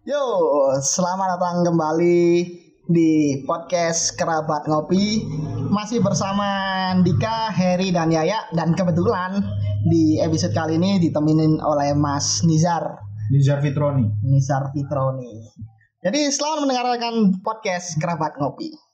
[0.00, 0.16] Yo,
[0.80, 2.48] selamat datang kembali
[2.88, 5.28] di podcast Kerabat Ngopi.
[5.68, 6.48] Masih bersama
[7.04, 8.48] Dika, Heri, dan Yaya.
[8.56, 9.44] Dan kebetulan
[9.84, 12.96] di episode kali ini ditemenin oleh Mas Nizar,
[13.28, 14.08] Nizar Fitroni.
[14.24, 15.44] Nizar Fitroni.
[16.00, 17.14] Jadi selamat mendengarkan
[17.44, 18.89] podcast Kerabat Ngopi.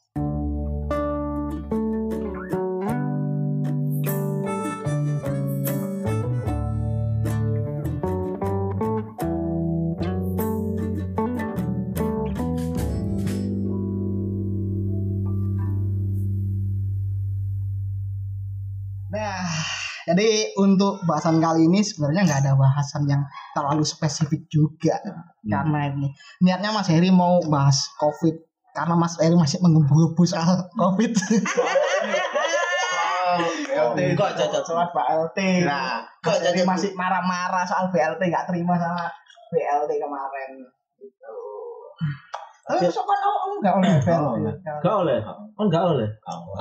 [20.17, 23.21] Jadi untuk bahasan kali ini sebenarnya nggak ada bahasan yang
[23.53, 24.97] terlalu spesifik juga
[25.45, 26.09] karena ini
[26.41, 28.33] niatnya Mas Heri mau bahas COVID
[28.73, 31.13] karena Mas Heri masih menggebu-gebu soal COVID.
[33.77, 35.69] LT Kok cocok soal BLT?
[35.69, 39.13] Nah, Kok jadi masih marah-marah soal BLT nggak terima sama
[39.53, 40.65] BLT kemarin
[40.97, 41.35] gitu.
[42.67, 44.59] Tapi besok kan oh, enggak oleh BLT.
[44.83, 46.09] Gak oleh, kan gak oleh.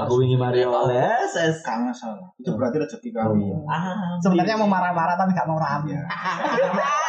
[0.06, 1.66] Aku ingin Mario oleh SS.
[1.66, 2.30] Kang salah.
[2.38, 3.50] Itu berarti rezeki kami.
[3.66, 5.98] Ah, Sebenarnya mau marah-marah tapi nggak mau rame.
[5.98, 6.06] Iya.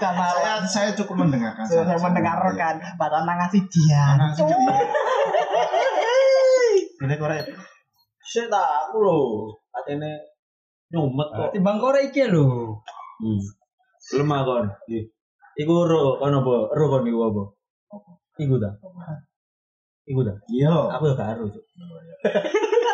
[0.00, 0.64] Marah.
[0.64, 1.60] Saya saya cukup mendengarkan.
[1.60, 1.92] Saja.
[1.98, 4.16] mendengarkan padahal ngasih dia.
[4.32, 4.54] Jadi.
[7.00, 7.44] Ini korek.
[8.24, 9.18] shit aku lho.
[9.70, 10.24] Katene
[10.90, 11.48] nyumet kok.
[11.52, 12.80] Timbang korek iki lho.
[13.20, 13.40] Hmm.
[14.16, 14.64] Lemah kon.
[15.58, 16.54] Iku ro kon apa?
[16.72, 17.42] Ro kon iku apa?
[18.40, 18.70] Iku ta.
[20.04, 20.32] Iku ta.
[20.48, 20.72] Iya.
[20.90, 21.64] Aku ya gak ero, Cuk.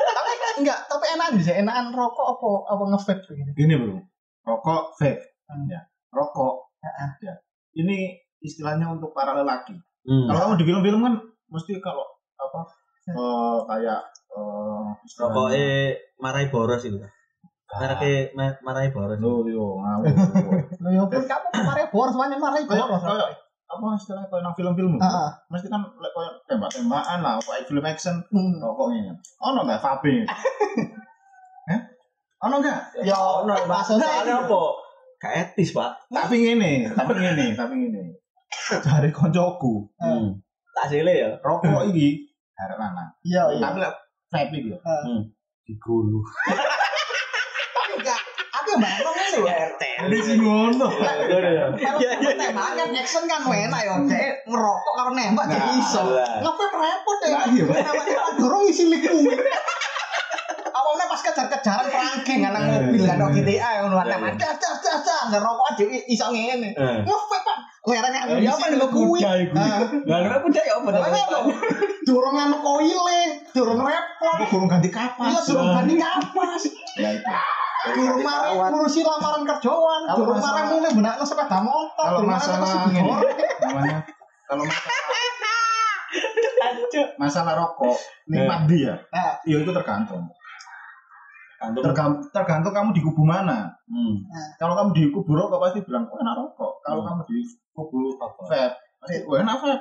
[0.09, 3.51] tapi enggak, tapi enakan bisa enakan rokok apa apa ngevape begini.
[3.55, 3.97] Gini bro.
[4.45, 5.23] Rokok vape.
[5.47, 5.67] Hmm.
[5.67, 5.81] Ya.
[6.11, 6.55] Rokok.
[7.23, 7.35] Ya.
[7.75, 7.97] Ini
[8.41, 9.75] istilahnya untuk para lelaki.
[10.03, 10.27] Hmm.
[10.27, 11.15] Kalau kamu di film-film kan
[11.49, 12.05] mesti kalau
[12.37, 12.61] apa
[13.07, 15.67] eh, kayak eh, istilahnya- Rokoke
[16.17, 17.09] marai boros iku ta.
[17.67, 19.19] Mereke ma- marai boros.
[19.19, 20.07] Loh, yo ngawur.
[20.83, 23.01] Lo ya pun kamu kemarin bor semuanya malah Kayak bor.
[23.03, 23.29] kayak
[23.67, 24.95] apa istilahnya kayak nang film-film.
[24.97, 25.29] Heeh.
[25.49, 28.17] Mesti kan lek kayak tembak-tembakan lah, kayak film action.
[28.29, 28.57] Hmm.
[28.57, 30.23] rokoknya ono nggak vape
[31.67, 31.81] eh
[32.45, 34.63] ono nggak Ya ono maksudnya soalnya apa?
[35.17, 36.07] Gak etis, Pak.
[36.07, 38.03] tapi ngene tapi ngene tapi ngene
[38.79, 40.37] dari koncoku Hmm.
[40.73, 41.31] Tak sile ya.
[41.41, 42.21] rokok iki
[42.55, 43.61] arek lanang Iya iya.
[43.63, 43.95] tapi lek
[44.29, 45.25] vape iki yo Hmm.
[45.65, 46.21] digulu.
[48.77, 49.49] Aku yang bayang ini loh.
[50.07, 51.99] jadi sing ngono Kalau
[52.37, 53.95] tembakan action kan enak ya.
[54.05, 56.03] Kayak ngerokok karo nembak jadi Nah, iso.
[56.77, 57.29] repot ya.
[57.47, 57.77] Iya, Pak.
[57.83, 59.39] Nembak-nembak dorong isi liquid.
[60.69, 64.37] Awalnya pas kejar-kejaran perangkeng kan nang mobil kan kok GTA Iya, nembak iya.
[64.37, 66.69] das das das das ngerokok aja iso ngene.
[66.71, 66.97] Eh.
[67.03, 67.59] Ngevape kan.
[67.87, 69.19] Lerengnya Eh, dia isi apa nih kuwi.
[69.23, 69.55] iku.
[69.55, 71.41] Nah, Lah nek kuda ya apa lo
[72.07, 74.37] dorongan koile, dorong repot.
[74.39, 76.63] aku kurang ganti kapas Iya, dorong banding kapas.
[77.87, 82.29] Ya Durung mari ngurusi lamaran kerjaan, durung masalah- mari mulai benakno sepeda motor, kalau durung
[82.29, 83.37] mari masalah nasi ngene goreng.
[83.63, 83.99] namanya
[84.45, 84.95] kalau masalah
[87.17, 90.23] masalah rokok nikmat dia Nah, ya itu tergantung
[91.59, 94.17] tergantung tergantung kamu di kubu mana Hmm.
[94.57, 97.17] kalau kamu di kubu rokok pasti bilang oh enak rokok kalau Hmm.
[97.17, 97.37] kamu di
[97.71, 98.63] kubu vape
[98.97, 99.77] pasti oh enak vape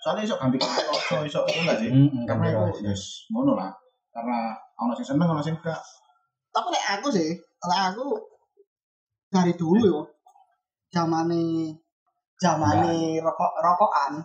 [0.00, 2.24] soalnya isok ganti rokok isok itu enggak sih Heeh.
[2.24, 3.70] karena itu yes ngono lah
[4.10, 4.38] karena
[4.76, 5.80] ono sing seneng ono sing enggak
[6.52, 8.06] tapi nek aku sih, nek aku
[9.32, 10.00] dari dulu yo,
[10.92, 11.72] zamane
[12.36, 14.20] zamane rokok rokokan,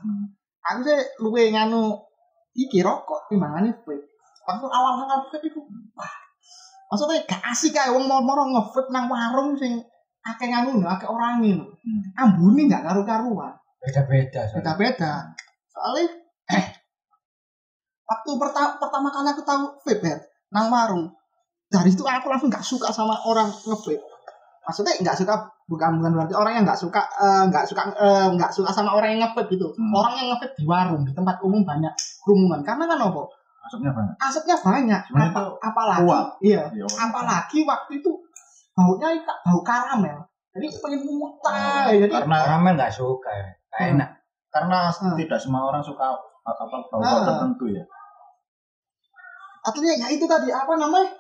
[0.61, 1.95] aku sih luwe nganu
[2.53, 3.95] iki rokok timbangane vape.
[4.47, 5.63] Waktu awal-awal vape iku,
[5.95, 6.13] wah,
[6.91, 9.79] maksudnya gak asik kayak wong moro-moro nge-vape nang warung sing
[10.27, 11.63] akeh nganu akeh orangin.
[12.19, 13.55] Ambune gak karu-karuan.
[13.79, 14.43] Beda-beda.
[14.49, 14.75] soalnya.
[14.75, 15.13] beda-beda
[15.77, 16.09] soalnya
[16.57, 16.65] eh
[18.09, 20.13] waktu pertama pertama kali aku tahu vape
[20.49, 21.13] nang warung
[21.67, 23.99] dari itu aku langsung nggak suka sama orang ngevape
[24.63, 25.33] maksudnya nggak suka
[25.65, 29.15] bukan bukan berarti orang yang nggak suka eh, nggak suka eh, nggak suka sama orang
[29.15, 29.91] yang ngevape gitu Hmm.
[29.93, 31.91] orang yang ngevape di warung di tempat umum banyak
[32.21, 33.21] kerumunan karena kan apa
[33.61, 36.27] maksudnya banyak asetnya banyak Sebenarnya Apa, itu apalagi uang.
[36.41, 38.11] iya Ya, apalagi waktu itu
[38.71, 39.07] baunya
[39.43, 40.17] bau karamel
[40.55, 43.47] jadi pengen muntah jadi karena Karamel nggak suka ya.
[43.67, 43.91] Nggak Hmm.
[43.99, 44.09] enak.
[44.47, 45.13] karena Hmm.
[45.13, 46.05] tidak semua orang suka
[46.41, 47.21] apa bau Ah.
[47.23, 47.83] tertentu ya
[49.67, 51.11] artinya ya itu tadi apa namanya?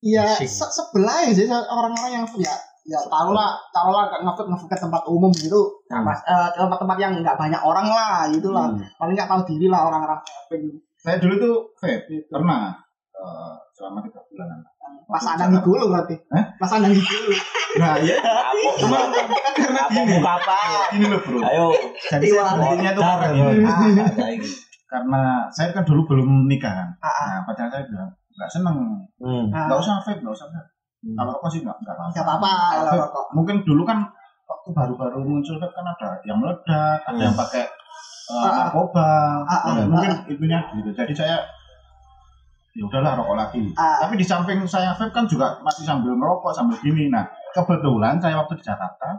[0.00, 2.56] Ya se sebelah ya sih orang-orang yang ya
[2.86, 5.82] ya tau lah tau lah ngefit ngefit ke tempat umum gitu.
[5.90, 6.06] Hmm.
[6.06, 8.70] mas eh, tempat-tempat yang nggak banyak orang lah gitu lah.
[8.70, 8.80] Hmm.
[8.96, 10.20] paling nggak tahu diri lah orang-orang
[11.02, 12.78] saya dulu tuh vape pernah
[13.10, 14.62] eh, selama tiga bulan
[15.06, 16.14] pas ada di dulu berarti?
[16.34, 16.44] Hah?
[16.58, 17.30] pas ada di dulu
[17.76, 18.16] nah ya
[18.80, 18.98] cuma
[19.54, 20.16] karena gini.
[20.22, 20.58] Apa?
[20.94, 21.38] gini loh bro.
[21.44, 21.66] Ayo.
[22.08, 23.04] jadi saya bikinnya tuh
[24.86, 27.26] karena, saya kan dulu belum nikah kan Ah, ah.
[27.26, 28.76] nah pacar saya bilang nggak seneng
[29.16, 29.48] Hmm.
[29.48, 30.68] Nah, nggak usah vape nggak usah vape
[31.16, 33.98] kalau rokok sih nggak nggak apa-apa nggak apa-apa kalau Vape, rokok mungkin dulu kan
[34.46, 38.54] waktu baru-baru muncul vape kan ada yang meledak, ada yang pakai uh, Ah, ah.
[38.68, 39.10] narkoba,
[39.46, 40.90] Ah, ah, Ya, ah, mungkin itunya gitu.
[40.92, 41.36] Jadi saya
[42.76, 43.62] ya udahlah rokok lagi.
[43.78, 44.04] Ah.
[44.04, 47.08] Tapi di samping saya vape kan juga masih sambil merokok sambil gini.
[47.08, 47.24] Nah
[47.56, 49.16] kebetulan saya waktu di Jakarta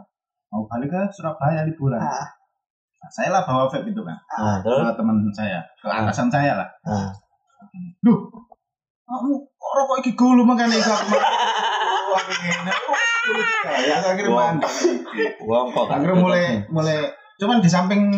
[0.54, 1.98] mau balik ke Surabaya liburan.
[1.98, 2.37] Ah.
[2.98, 6.58] Nah, saya lah bawa vape itu kan Nah, terus ke teman saya, ke atasan saya
[6.58, 6.68] lah.
[6.82, 7.10] nah,
[8.02, 8.18] Duh,
[9.06, 11.16] kamu kok rokok iki gulu makanya iku aku
[13.88, 14.52] ya akhirnya Wah.
[14.56, 14.72] mandek.
[15.44, 16.98] wong kok Akhirnya mulai mulai
[17.38, 18.10] cuman di samping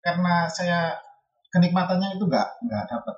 [0.00, 0.94] karena saya
[1.50, 3.16] kenikmatannya itu enggak enggak dapat.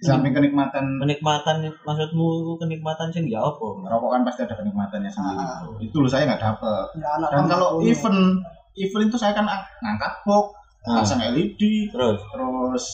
[0.00, 3.66] Di samping kenikmatan kenikmatan maksudmu kenikmatan sing ya apa?
[3.86, 5.44] rokok kan pasti ada kenikmatannya sendiri.
[5.44, 5.60] Ah.
[5.78, 6.86] Itu loh saya nggak dapet.
[6.98, 8.40] Ya, Dan kalau event
[8.74, 12.86] event itu saya kan ang- ngangkat box, Nah, pasang LED, terus terus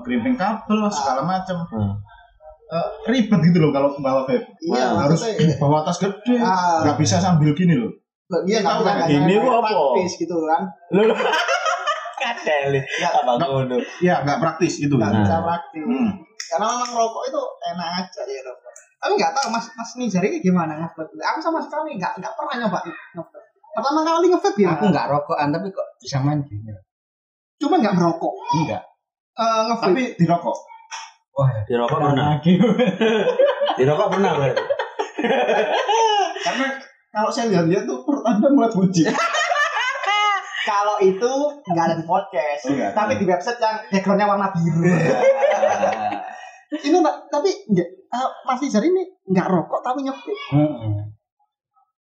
[0.00, 1.60] grimping kabel segala macam.
[1.66, 1.92] Hmm.
[2.66, 4.40] Eh, ribet gitu loh kalau bawa vape.
[4.58, 6.80] Iya, harus maksudnya, bawa tas gede, Ah.
[6.80, 7.92] nggak bisa sambil gini loh.
[8.42, 9.68] Iya, Tahu nggak kan, ini gua apa?
[9.68, 10.64] praktis gitu kan.
[10.90, 11.04] lu
[12.16, 14.90] kadel Ya, apa nggak- ngono Iya, nggak praktis itu.
[14.90, 15.20] Nggak Nah.
[15.20, 15.84] bisa praktis.
[15.84, 16.10] Hmm.
[16.46, 18.72] Karena memang rokok itu enak aja ya rokok.
[18.96, 21.12] Tapi nggak tahu Mas Mas Nizar ini gimana ngevape?
[21.12, 22.80] Aku sama sekali nggak nggak pernah nyoba
[23.12, 23.43] ngevape.
[23.74, 26.70] Pertama kali ngevape ya, Aku nggak rokokan tapi kok bisa main gini.
[27.54, 28.34] cuma nggak merokok.
[28.54, 28.82] Enggak.
[29.34, 29.90] Eh ngevape.
[29.90, 30.56] Tapi dirokok.
[31.34, 32.52] Wah, di rokok pernah lagi.
[33.78, 34.62] di rokok pernah berarti
[36.36, 36.66] Karena
[37.08, 39.10] kalau saya lihat-lihat tuh perut Anda mulai buncit.
[40.64, 41.28] Kalau itu
[41.62, 42.96] nggak ada di podcast, Oh, ada.
[42.96, 44.80] tapi di website yang backgroundnya warna biru.
[46.74, 47.88] itu Pak, tapi nggak.
[48.08, 50.32] eh, Mas Nizar ini nggak rokok tapi ngevape.
[50.56, 51.04] Heeh.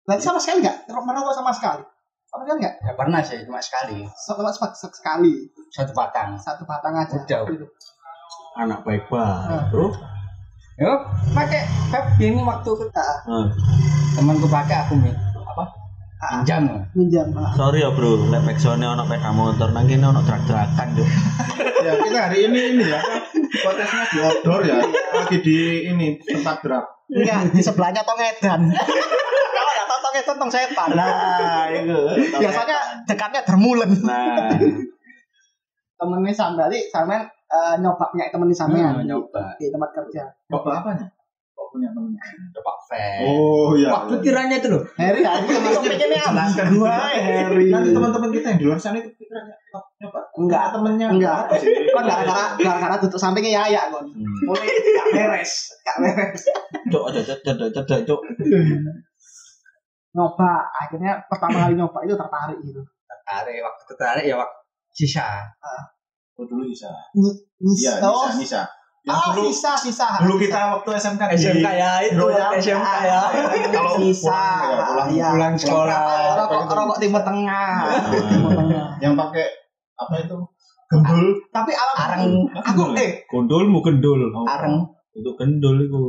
[0.02, 1.82] Berarti sama sekali nggak merokok sama sekali.
[2.26, 2.74] Sama sekali nggak?
[2.80, 4.02] Ya pernah sih cuma sekali.
[4.08, 4.38] Sek-
[4.92, 5.34] sekali
[5.68, 6.34] Satu batang.
[6.36, 7.14] satu batang aja.
[7.14, 7.42] Udah.
[7.46, 7.66] Gitu.
[8.52, 9.64] anak baik banget Nah.
[9.72, 9.96] terus
[10.76, 10.92] Yo,
[11.32, 13.48] pakai vape ini waktu Ah, nah,
[14.12, 15.64] temanku pakai aku min apa?
[16.18, 17.32] ah, Pinjam.
[17.32, 17.52] ah.
[17.54, 21.08] sorry ya bro lek backsoundnya ono peda motor nang kene ono tuh
[21.84, 23.00] ya kita hari ini ini ya.
[23.54, 24.80] Podcastnya di outdoor ya.
[25.12, 26.84] Lagi di ini tempat drag.
[27.06, 28.60] Enggak, di sebelahnya tong edan.
[28.72, 30.88] Kalau nggak tong edan tong setan.
[30.90, 31.98] nah itu
[32.32, 33.90] Biasanya dekatnya dermulen.
[34.00, 34.48] nah
[35.94, 39.54] Temennya sambali sampean eh, nyoba punya temen di sampean Hmm, di- nyoba.
[39.54, 40.24] di tempat kerja.
[40.48, 41.06] Coba apanya?
[41.52, 42.22] Kok punya temennya?
[42.56, 43.04] Coba vape.
[43.28, 43.88] Oh iya.
[43.92, 44.82] Waktu kiranya itu loh.
[44.96, 45.44] Harry aja
[45.84, 47.12] pikirnya Jelaskan gua.
[47.12, 47.68] Harry.
[47.68, 49.56] Nanti teman-teman kita yang di luar sana itu pikirannya.
[50.32, 50.64] Enggak.
[50.72, 51.36] temennya Enggak.
[51.46, 51.68] apa sih?
[51.92, 54.04] Kon gara-gara gara-gara tutup sampingnya ya ya kon.
[54.08, 54.48] Hmm.
[54.48, 55.52] Mulai gak beres,
[55.84, 56.42] gak beres.
[56.92, 58.20] cok cok cok cok cok cok cok
[60.12, 62.84] Nyoba, akhirnya pertama kali nyoba itu tertarik gitu.
[63.08, 64.60] Tertarik waktu tertarik ya waktu
[64.92, 65.40] sisa.
[66.36, 66.88] Oh, dulu bisa.
[67.16, 67.36] Nis,
[67.80, 68.62] Iya, oh, bisa, bisa.
[69.02, 70.08] Yang ah, dulu sisa, sisa.
[70.22, 70.42] dulu sisa.
[70.46, 72.54] kita waktu SMK SMK ya itu Royal.
[72.54, 73.22] SMK ya.
[73.74, 74.42] Kalau sisa,
[74.78, 75.98] pulang, ya, pulang, sekolah.
[76.38, 77.82] rokok rokok timur tengah,
[78.30, 78.94] timur tengah.
[79.02, 79.46] yang pakai
[79.98, 80.38] apa itu?
[80.86, 81.34] Gembul.
[81.50, 82.22] Tapi alam Areng.
[82.62, 84.30] aku eh Gondolmu gendol.
[84.46, 84.86] Areng.
[85.18, 86.02] Itu gendol itu.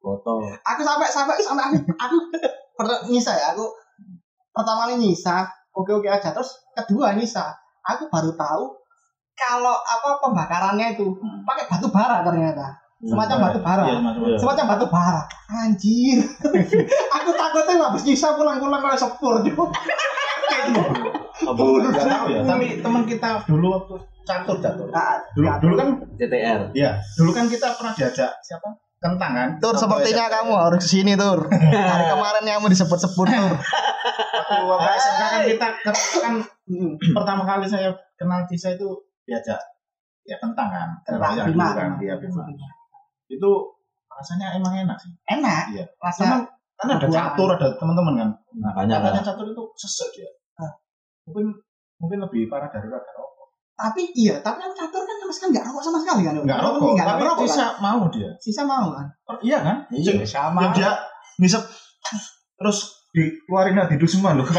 [0.00, 0.40] Foto.
[0.64, 2.16] aku sampai sampai sampai aku aku
[2.72, 3.68] pernah nyisa ya aku
[4.48, 5.44] pertama kali nyisa
[5.76, 7.52] oke oke aja terus kedua nyisa
[7.84, 8.79] aku baru tahu
[9.40, 11.06] kalau apa pembakarannya itu
[11.42, 13.96] pakai batu bara ternyata semacam batu bara Iya,
[14.36, 14.70] semacam Iya.
[14.70, 16.18] batu bara anjir
[17.16, 19.72] aku takutnya habis nyisa pulang-pulang kayak sepur juga
[21.40, 21.56] Apa?
[21.56, 24.86] Enggak tahu ya, tapi teman kita dulu waktu catur catur.
[24.86, 26.60] Nah, Dulu dulu kan CTR.
[26.70, 28.68] ya, dulu kan kita pernah diajak siapa?
[29.00, 29.48] Kentang kan?
[29.56, 31.48] Tur sepertinya kamu harus ke sini Tur
[31.90, 33.52] Hari kemarin kamu disebut-sebut Tur
[34.60, 35.66] Waktu SMK kan kita
[36.20, 36.34] kan
[36.70, 36.94] Hmm.
[37.10, 38.86] pertama kali saya kenal Tisa itu
[39.30, 39.60] diajak
[40.26, 40.88] ya kentang kan.
[41.06, 41.64] Kentang, Diajak Bima.
[41.70, 42.42] dulu kan, dia Bima.
[43.30, 43.50] Itu
[44.10, 45.14] rasanya emang enak sih.
[45.30, 45.84] Enak Iya.
[46.02, 46.40] Rasa Cuman
[46.74, 48.30] kan ada catur, ada teman-teman kan.
[48.58, 50.30] Nah, Banyak katanya catur itu sesek dia.
[50.58, 50.72] Ah.
[51.30, 51.46] Mungkin
[52.02, 53.06] mungkin lebih parah dari rokok.
[53.14, 53.48] rokok.
[53.80, 56.92] Tapi iya Tapi kan catur kan sama sekali Gak rokok sama sekali kan Enggak rokok,
[56.92, 58.30] Nggak tapi rokok Tisa kan mau dia.
[58.36, 59.76] Sisa mau kan Oh, iya kan?
[59.88, 60.60] Iya sama.
[60.68, 60.90] Yang dia
[61.40, 61.62] ngisep
[62.60, 62.78] terus
[63.14, 64.44] dikeluarin hati itu semua loh.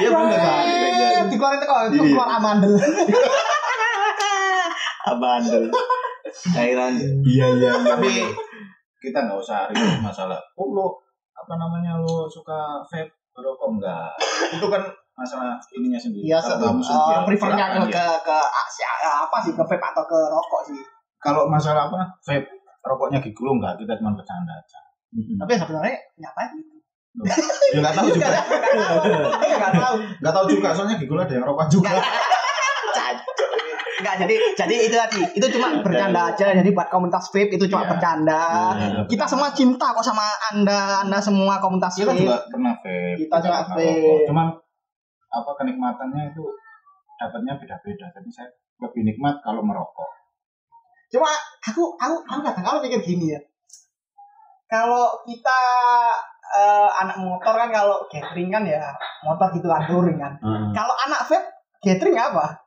[0.00, 0.64] Iya bener kan?
[1.30, 2.02] Dikeluarin teko Iya.
[2.04, 2.72] keluar amandel
[5.00, 5.64] Abandel.
[6.52, 6.92] Cairan.
[7.24, 7.72] Iya iya.
[7.74, 8.12] Tapi
[9.00, 10.36] kita nggak usah ribut masalah.
[10.54, 10.86] Oh lo
[11.32, 14.12] apa namanya lo suka vape rokok enggak?
[14.52, 14.82] Itu kan
[15.16, 16.28] masalah ininya sendiri.
[16.28, 18.90] Iya kamu eh, prefernya ke ke ke Asia
[19.24, 20.78] apa sih ke vape atau ke rokok sih
[21.16, 22.48] Kalau masalah apa vape
[22.84, 23.80] rokoknya gigi lo enggak?
[23.80, 24.80] Kita cuma bercanda aja.
[25.10, 26.79] tapi sebenarnya nyata Ya
[27.10, 28.28] nggak tahu juga.
[29.50, 30.68] nggak tahu Nggak tahu juga.
[30.72, 31.90] Soalnya gigi lo ada yang rokok juga.
[34.00, 35.20] Enggak, jadi jadi itu tadi.
[35.36, 36.56] Itu cuma bercanda aja.
[36.56, 37.90] Jadi buat komunitas vape itu cuma Iya.
[37.92, 38.42] bercanda.
[38.72, 39.00] Iya.
[39.04, 42.24] Kita semua cinta kok sama Anda, Anda semua komunitas kita vape.
[42.24, 44.24] juga pernah vape Kita juga vape.
[44.24, 44.46] cuman
[45.30, 46.42] apa kenikmatannya itu
[47.14, 48.48] dapatnya beda-beda jadi saya
[48.80, 50.10] lebih nikmat kalau merokok
[51.06, 51.28] Cuma
[51.60, 53.40] aku aku aku kadang kalau pikir gini ya.
[54.64, 55.60] Kalau kita
[56.50, 58.82] eh, anak motor kan kalau gathering kan ya
[59.22, 60.32] motor gitu kan touring kan.
[60.36, 60.70] Heeh.
[60.72, 61.46] Kalau anak vape
[61.80, 62.58] gathering apa?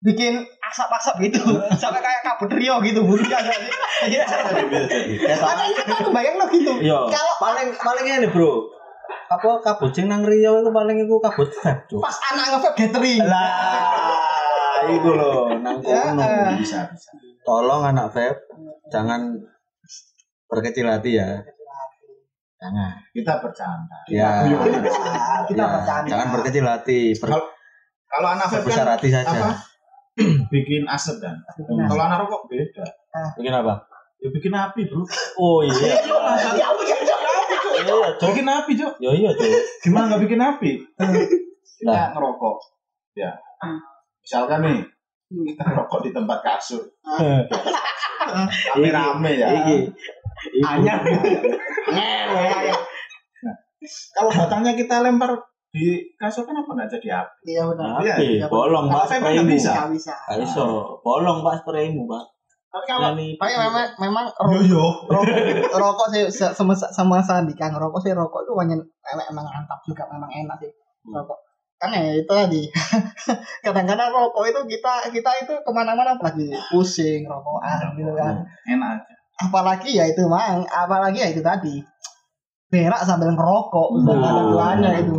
[0.00, 1.44] Bikin asap-asap gitu
[1.82, 3.52] sampai kayak kabut Rio gitu bunyi aja.
[4.00, 4.24] Iya.
[4.24, 6.72] Ada itu aku bayang lo gitu.
[6.80, 8.64] Yo, Kalau paling paling ini bro.
[9.28, 12.00] Apa kabut sing nang Riau itu paling iku kabut vape cuk.
[12.00, 13.20] pas anak nge-vape gathering.
[13.22, 16.22] Lah, iku lho nang Ya, kono.
[16.22, 16.56] eh.
[16.56, 17.10] bisa bisa
[17.40, 18.40] Tolong anak vape
[18.88, 19.36] jangan
[20.46, 21.44] berkecil hati ya.
[22.60, 22.92] Jangan.
[23.10, 24.44] kita bercanda Ya.
[24.44, 26.06] Nah, kita Ya, bercanda.
[26.06, 27.48] Jangan berkecil hati, ber- Kalau-
[28.06, 29.32] kalau anak vape kan hati saja.
[29.32, 29.50] apa?
[30.52, 31.88] bikin asap kan Bikin asap.
[31.88, 32.84] kalau anak rokok beda
[33.34, 33.74] Bikin apa?
[34.20, 35.00] ya bikin api bro
[35.34, 35.72] Oh iya.
[35.72, 36.68] Ya,
[37.80, 38.28] Iya, Cuk.
[38.28, 39.48] bikin api cok Ya iya, Cuk.
[39.80, 40.70] gimana nggak bikin api
[41.78, 42.12] kita Nah.
[42.12, 42.56] ngerokok
[43.16, 43.32] ya
[44.20, 44.78] misalkan nih
[45.48, 46.84] kita ngerokok di tempat kasur
[48.76, 49.48] rame-rame ya
[50.42, 50.64] Iku.
[50.64, 51.00] Anyar.
[54.12, 55.32] kalau batangnya kita lempar
[55.70, 57.88] di kasur kan apa nggak jadi api Iya benar.
[57.96, 59.46] Api, iya, bolong Pak kan spraymu.
[59.46, 59.72] nggak bisa.
[59.88, 60.14] Bisa.
[61.00, 62.24] Bolong Pak spraymu, Pak.
[62.70, 65.26] Tapi kalau tapi memang memang yo yo rokok
[65.74, 68.78] rokok sih se- sama sama Sandi Kang rokok sih rokok itu hanya
[69.08, 70.70] emang emang mantap juga memang enak sih
[71.00, 71.16] Hmm.
[71.16, 71.34] rokok
[71.80, 72.62] kan ya itu tadi
[73.64, 78.70] kadang-kadang rokok itu kita kita itu ke mana-mana apalagi pusing rokokan gitu kan Hmm.
[78.70, 80.68] enak aja apalagi ya itu mang.
[80.68, 81.80] Apalagi ya itu tadi.
[82.70, 83.88] Berak sambil ngerokok.
[84.06, 85.18] Dan ada duanya itu.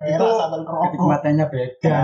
[0.00, 0.90] Berak Itu sambil ngerokok.
[0.94, 1.98] Kenikmatannya beda.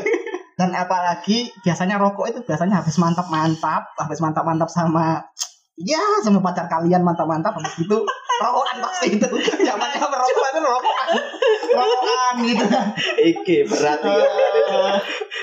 [0.62, 5.24] Dan apalagi biasanya rokok itu biasanya habis mantap-mantap habis mantap-mantap sama
[5.74, 7.98] ya sama pacar kalian mantap-mantap habis itu
[8.42, 9.26] rokokan pasti itu
[9.62, 11.08] zamannya merokok itu rokokan
[11.72, 14.10] rokokan gitu kan Iki berarti.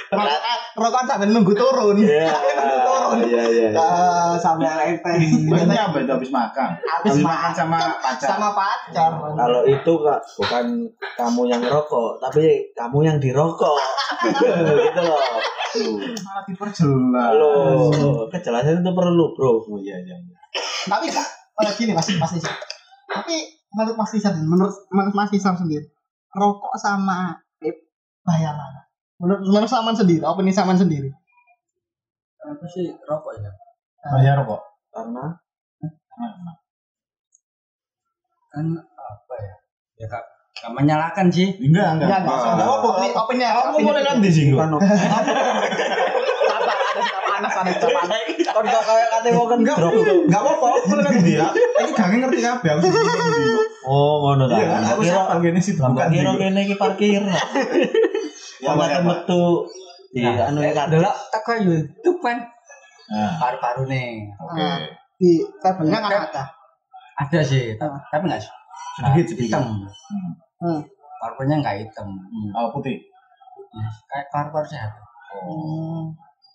[0.10, 2.28] rokokan rokokan sambil nunggu turun Iya.
[2.34, 3.70] Sambil nunggu turun Iya, iya.
[3.74, 9.62] Eh, sambil enteng Maksudnya apa itu habis makan habis makan sama pacar sama pacar Kalau
[9.64, 10.66] itu kak bukan
[11.16, 13.76] kamu yang ngerokok, tapi kamu yang dirokok.
[14.86, 15.20] gitu loh.
[16.20, 17.54] malah diperjelas Halo,
[18.28, 19.62] kejelasan itu perlu, bro.
[19.62, 20.38] oh iya iya iya.
[20.88, 21.28] tapi kak
[21.62, 22.56] eh, gini mas mas Nisar
[23.10, 23.36] tapi
[23.74, 25.90] menurut mas Nisar menurut menurut mas Nisar sendiri
[26.34, 27.90] rokok sama vape
[28.22, 28.90] bahaya mana
[29.20, 31.12] menurut menurut Saman sendiri apa nih Saman sendiri.
[32.40, 33.52] Apa sih rokok ya?
[34.00, 34.62] bayar kok
[34.96, 35.26] Karena
[38.50, 39.56] Kan apa ya?
[40.00, 40.24] Ya kak,
[40.60, 41.48] gak menyalahkan sih.
[41.58, 42.08] enggak enggak.
[42.08, 42.52] Enggak, enggak.
[42.52, 42.68] enggak.
[42.70, 44.30] Apa Opini- opini- kamu opini- boleh nanti
[45.10, 45.32] ada
[47.00, 48.20] sudah panas ada sudah panas.
[48.50, 50.40] Kan gak kayak kate wong kan enggak enggak.
[50.40, 51.48] Apa-apa boleh nanti ya.
[51.80, 52.70] Ini ngerti kabeh
[53.82, 54.60] Oh, ngono ta.
[54.60, 55.24] iya kan aku Kira
[55.58, 57.24] sih Lah bukan kira kene iki parkir.
[58.60, 59.64] Ya, ya, metu
[60.12, 60.92] di Nah, anu ya kan.
[61.32, 62.38] Teko YouTube kan.
[63.08, 63.34] nah.
[63.40, 64.28] Paru-paru nih.
[64.36, 64.68] oke.
[65.16, 66.44] Di tabelnya kan ada.
[67.18, 68.00] Ada sih, Ah.
[68.08, 68.44] tapi nggak
[68.96, 69.60] sedikit sedikit.
[69.60, 69.66] hitam.
[70.60, 70.82] Hmm.
[71.18, 72.08] Paru-parunya nggak hitam.
[72.52, 73.00] oh putih
[73.70, 74.92] Ya, kayak paru-paru sehat.
[75.30, 76.10] Hmm.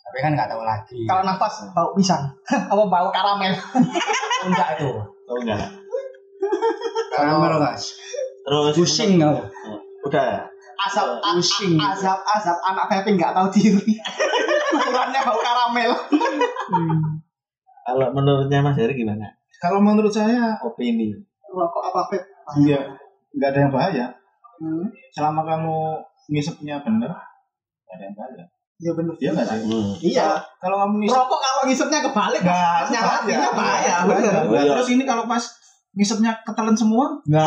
[0.05, 0.99] Tapi kan nggak tahu lagi.
[1.05, 2.27] kalau nafas bau pisang
[2.71, 3.55] apa bau karamel
[4.47, 4.91] enggak itu.
[5.25, 5.63] Oh enggak.
[7.11, 7.77] Karamel nggak?
[8.45, 9.47] Terus Pusing nggak?
[10.03, 10.45] Udah.
[10.77, 11.79] asap a- Pusing.
[11.79, 13.95] asap asap anak vape nggak tahu diri
[14.75, 15.91] ukurannya bau karamel
[17.85, 19.29] Kalau menurutnya Mas Heri gimana?
[19.57, 21.15] kalau menurut saya Opini.
[21.47, 22.19] rokok apa vape
[22.61, 22.81] iya
[23.35, 24.07] nggak ada yang bahaya
[24.59, 24.87] hmm.
[25.11, 25.77] selama kamu
[26.29, 29.93] ngisepnya bener nggak ada yang bahaya iya bener iya nggak sih Hmm.
[30.01, 33.39] iya kalau kamu ngisep rokok kalau ngisepnya kebalik nggak nyala bahaya.
[33.51, 33.95] bahaya Bahaya.
[34.09, 34.73] bener Nah, Iya.
[34.75, 35.45] terus ini kalau pas
[35.95, 37.47] ngisepnya ketelan semua Ya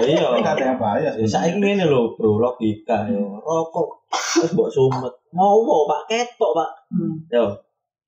[0.00, 0.26] iya.
[0.32, 3.36] nggak ada yang bahaya Ya saiki ngene lho, Bro, logika yo.
[3.38, 4.00] Rokok
[4.40, 5.12] wis mbok sumet.
[5.30, 6.70] Ngowo, Pak, ketok, Pak.
[6.88, 7.14] Hmm.
[7.28, 7.44] Yo.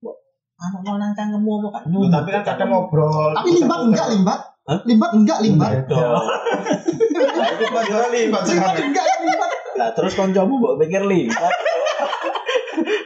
[0.01, 0.17] Mbok
[0.57, 1.83] anu mau nang cangkemmu apa kan?
[1.91, 4.79] Loh, tapi kan kadang ngobrol tapi limbat enggak limbat Hah?
[4.87, 5.71] limbat enggak limbat?
[5.91, 5.99] Kan
[7.91, 8.47] ora libat limbat
[8.79, 9.51] enggak limbat.
[9.75, 11.51] Lah terus kancamu mbok pikir libat.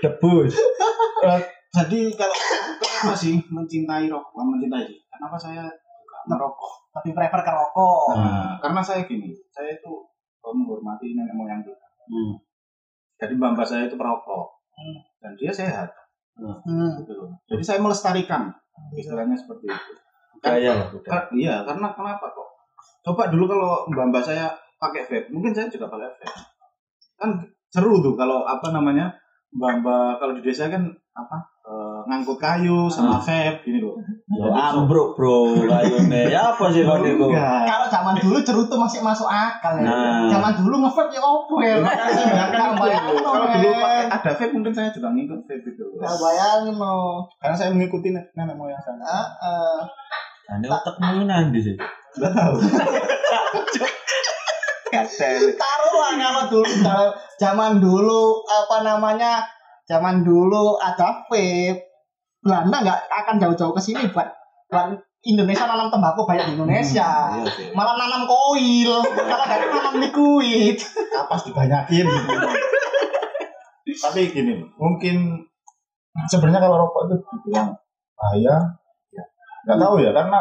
[0.04, 0.52] Debus.
[1.72, 2.36] Jadi kalau
[2.80, 4.32] kenapa sih mencintai rokok?
[4.36, 5.00] Bukan mencintai sih.
[5.08, 6.72] Kenapa saya suka merokok?
[6.92, 8.00] Tapi prefer ke rokok.
[8.20, 9.92] Nah, karena saya gini saya itu
[10.44, 11.86] menghormati nenek moyang kita.
[12.06, 12.38] Hmm.
[13.18, 15.00] jadi mbak saya itu perokok Hmm.
[15.24, 15.88] dan dia sehat.
[16.36, 17.00] Hmm.
[17.00, 17.32] gitu loh.
[17.48, 18.52] jadi saya melestarikan.
[18.92, 19.92] Istilahnya seperti itu
[20.38, 21.10] Kan- Budaya lah, budaya.
[21.10, 22.48] Kar- iya karena kenapa kok
[23.02, 26.26] coba dulu kalau mbak saya pakai vape mungkin saya juga pakai vape
[27.16, 27.30] kan
[27.66, 29.08] seru tuh kalau apa namanya
[29.50, 33.96] mbak-mbak kalau di desa kan apa eh, ngangkut kayu sama vape gini loh.
[34.28, 36.28] Ya ambruk bro, kayune.
[36.28, 37.32] Ya apa sih kok niku?
[37.32, 37.64] Enggak.
[37.64, 39.86] Kalau zaman dulu cerutu masih masuk akal ya.
[39.86, 40.28] Nah.
[40.28, 41.80] Zaman dulu nge-vape ya opo ya.
[41.80, 43.70] Makanya saya bayangkan Kan bayangin itu, kalau dulu
[44.06, 45.84] ada vape mungkin saya juga ngikut vape itu.
[45.96, 46.94] Nggak bayangin no.
[47.40, 48.98] Karena saya mengikuti nenek moyang saya.
[49.00, 49.78] Heeh.
[50.46, 51.74] Ane otakmu nanti sih.
[52.16, 52.54] Enggak tahu.
[55.58, 59.44] Taruhlah kalau dulu kalau zaman dulu apa namanya
[59.84, 61.76] zaman dulu ada vape
[62.40, 64.30] Belanda nggak akan jauh-jauh ke sini buat
[64.70, 64.94] buat
[65.26, 67.66] Indonesia nanam tembakau banyak di Indonesia Iya sih.
[67.74, 70.78] malah nanam koil kalau nggak nanam liquid
[71.10, 72.32] Kapas dibanyakin gitu.
[73.96, 75.46] Tapi gini, mungkin
[76.28, 77.70] sebenarnya kalau rokok itu dibilang
[78.18, 78.56] bahaya, ya
[79.66, 80.40] nggak tahu ya karena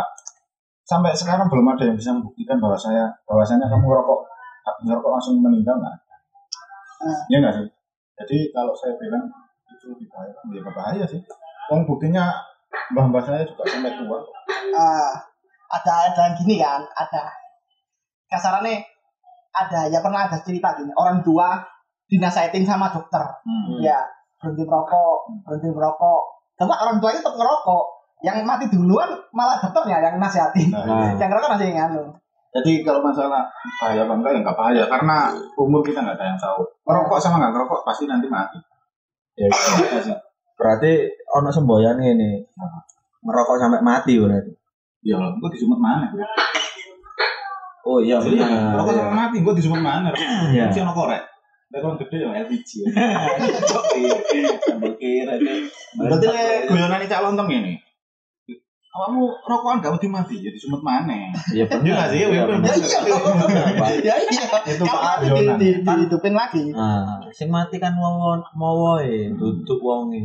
[0.85, 4.19] sampai sekarang belum ada yang bisa membuktikan bahwa saya bahwasanya kamu ngerokok
[4.85, 6.15] ngerokok langsung meninggal nggak ada.
[7.33, 7.67] Iya nggak sih?
[8.21, 9.25] Jadi kalau saya bilang
[9.73, 11.21] itu lebih bahaya, ya nggak bahaya sih.
[11.73, 12.29] Wong buktinya
[12.93, 14.21] mbah-mbah saya juga sampai tua.
[14.77, 15.13] Ah,
[15.71, 17.33] ada ada yang gini kan ada
[18.29, 18.85] kasarannya
[19.55, 21.63] ada ya pernah ada cerita gini orang tua
[22.05, 23.81] dinasihatin sama dokter Hmm.
[23.81, 23.97] ya
[24.37, 26.21] berhenti merokok berhenti merokok
[26.59, 27.85] cuma orang tuanya tetap ngerokok
[28.25, 32.01] yang mati duluan malah dokternya yang nasihatin Nah, yang ngerokok masih nganu
[32.55, 33.43] Jadi kalau masalah
[33.77, 35.27] bahaya apa enggak ya bahaya karena
[35.59, 36.63] umur kita nggak ada yang tahu.
[36.87, 38.55] Merokok sama nggak ngerokok pasti nanti mati.
[39.35, 40.15] Ya gitu sih.
[40.55, 41.03] berarti
[41.35, 42.47] ono semboyan ini.
[43.27, 44.55] Merokok sampai mati berarti.
[45.03, 46.07] Ya kalau gue disumut mana?
[47.83, 48.71] Oh iya Iya, benar.
[48.79, 50.09] merokok sampai mati gue disumut mana?
[50.55, 50.71] Iya.
[50.71, 51.27] Si ono korek.
[51.67, 52.69] Tapi kalau gede ya LPG.
[54.63, 55.67] Sampai kira deh.
[55.99, 57.75] Berarti le guyonan cak lontong ini.
[58.95, 61.11] Kamu rokokan gak mati mati jadi sumut mana?
[61.51, 61.83] Iya benar.
[61.83, 62.19] Iya sih?
[62.23, 62.87] Iya, Iya,
[63.99, 65.57] ya iya Itu Pak mati di, Yonan.
[65.59, 70.23] di, dihidupin lagi Nah, sing mati kan wong mowoe, duduk wonge.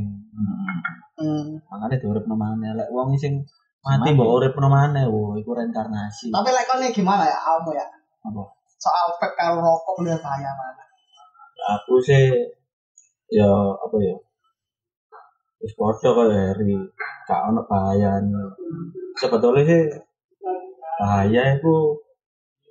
[1.18, 1.58] Hmm.
[1.66, 2.70] Makane diuripno maneh.
[2.78, 3.42] Lek wong sing
[3.82, 6.30] mati mbok uripno maneh, wo iku reinkarnasi.
[6.30, 7.86] tapi like ini gimana ya kamu ya
[8.28, 8.42] Apa?
[8.80, 10.84] soal vape karo rokok lebih bahaya mana
[11.76, 12.32] Aku sih
[13.32, 14.16] ya apa ya?
[15.60, 16.72] Wis padha Heri,
[17.30, 18.42] gak ono bahayane.
[19.14, 19.82] Sebetulnya sih
[20.98, 21.74] bahaya itu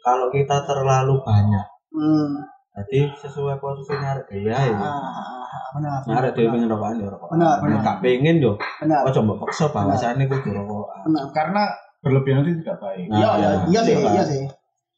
[0.04, 1.68] kalau kita terlalu banyak.
[1.96, 2.32] hmm.
[2.80, 4.72] Jadi sesuai posisinya arek dhewe ae.
[4.72, 7.36] ah, benar Arek dhewe pengen rokokan ya rokokan.
[7.40, 7.82] Benar, Nek benar.
[7.84, 8.54] Gak pengen yo.
[8.84, 11.00] benar Oh coba paksa bahasane kudu rokokan.
[11.08, 11.64] benar Karena
[12.04, 13.08] berlebihan itu tidak baik.
[13.12, 14.12] Nah, iya iya iya sih iya.
[14.16, 14.44] iya sih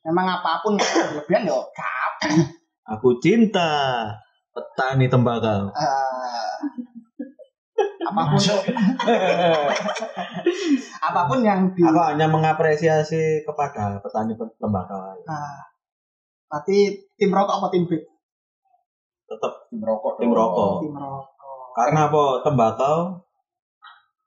[0.02, 2.13] memang apa pun kelebihan yo kap
[2.97, 3.69] Aku cinta
[4.52, 5.71] petani tembakau.
[5.71, 6.54] Eh,
[8.12, 8.39] apa pun
[11.08, 15.00] apa pun yang di Aku hanya mengapresiasi kepada petani tembakau.
[15.26, 15.63] Ah,
[16.52, 18.04] berarti tim rokok apa tim vape
[19.32, 20.19] Tetap Tim rokok.
[20.19, 20.84] tim rokok.
[20.84, 22.24] tim rokok Karena apa?
[22.43, 22.97] Tembakau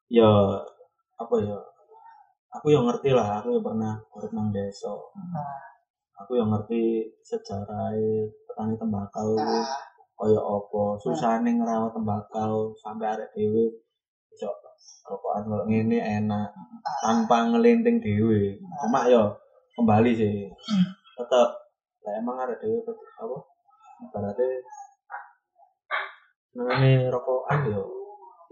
[0.08, 0.32] ya
[1.14, 1.58] apa ya?
[2.54, 4.94] Aku yang ngerti lah, aku yang pernah urip nang desa.
[6.22, 7.90] Aku yang ngerti sejarah
[8.46, 9.74] petani tembakau itu Ah,
[10.14, 13.66] kaya apa, susahane ngrawat tembakau sampai arek dhewe
[14.30, 14.46] iso
[15.04, 16.48] rokokan kalau ngene enak
[17.02, 18.56] tanpa ngelinting dhewe.
[18.82, 19.26] Cuma ya
[19.74, 20.46] kembali sih.
[21.18, 21.48] Tetep
[22.06, 23.36] lah emang arek dhewe apa?
[24.06, 24.48] Ibaratnya
[26.54, 27.82] namanya rokokan yo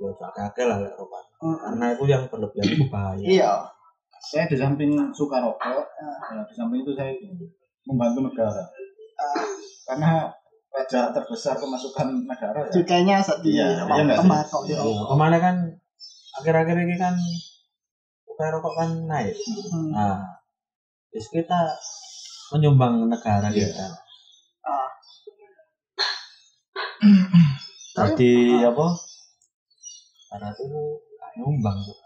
[0.02, 1.24] yo kakek lah lek rokokan.
[1.46, 3.22] mm, Karena itu yang berlebihan itu bahaya.
[3.24, 3.52] iya
[4.22, 7.10] Saya di samping suka rokok, ya, di samping itu saya
[7.90, 8.62] membantu negara.
[9.18, 9.46] Ah,
[9.82, 10.30] Karena
[10.72, 12.72] pajak terbesar pemasukan negara ya.
[12.72, 15.56] cukainya saat di Iya, iya tembakau Iya, rokok Ke mana kan
[16.40, 17.14] akhir-akhir ini kan
[18.24, 19.36] cukai rokok kan naik.
[19.36, 19.92] Hmm.
[19.92, 20.16] Nah,
[21.12, 21.60] terus kita
[22.50, 23.68] menyumbang negara Iya.
[23.68, 23.86] kita.
[24.64, 24.88] Ah.
[27.92, 28.32] Jadi
[28.64, 28.86] apa?
[30.32, 30.64] Karena itu
[31.36, 31.98] nyumbang tuh.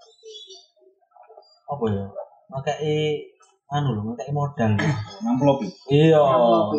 [1.70, 2.04] Apa ya?
[2.50, 3.22] Makai
[3.66, 4.78] anu lho, makai modal.
[5.26, 5.78] Ngamplop itu.
[5.90, 6.22] Iya,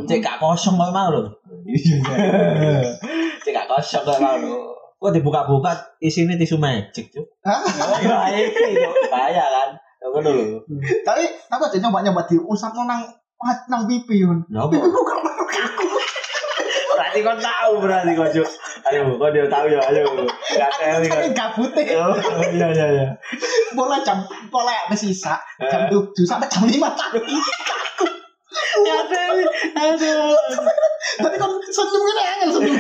[0.08, 1.32] cek gak kosong kok mau lho.
[1.68, 2.00] Iya.
[3.44, 4.72] Cek gak kosong kok mau lho.
[4.98, 7.28] Kok dibuka-buka isinya tisu magic tuh.
[7.44, 7.62] Hah?
[8.00, 9.70] Ya itu bahaya kan.
[10.00, 10.46] Ya ngono lho.
[11.04, 13.04] tapi tapi aja nyoba nyoba diusap nang
[13.70, 15.27] nang pipi yun pipi bukan aku
[16.98, 18.50] Berarti kau tahu berarti kau Cuk.
[18.90, 20.02] Ayo, kau dia tahu ya, ayo.
[20.58, 21.14] Gak tahu kan.
[21.14, 22.18] tapi gabute Oh,
[22.50, 23.08] iya iya iya.
[23.78, 27.22] bola jam bola sisa jam tujuh sampai jam lima tadi
[28.82, 29.38] Gak tahu.
[29.78, 30.34] Aduh.
[31.22, 32.78] tadi kan senyum ini angin senyum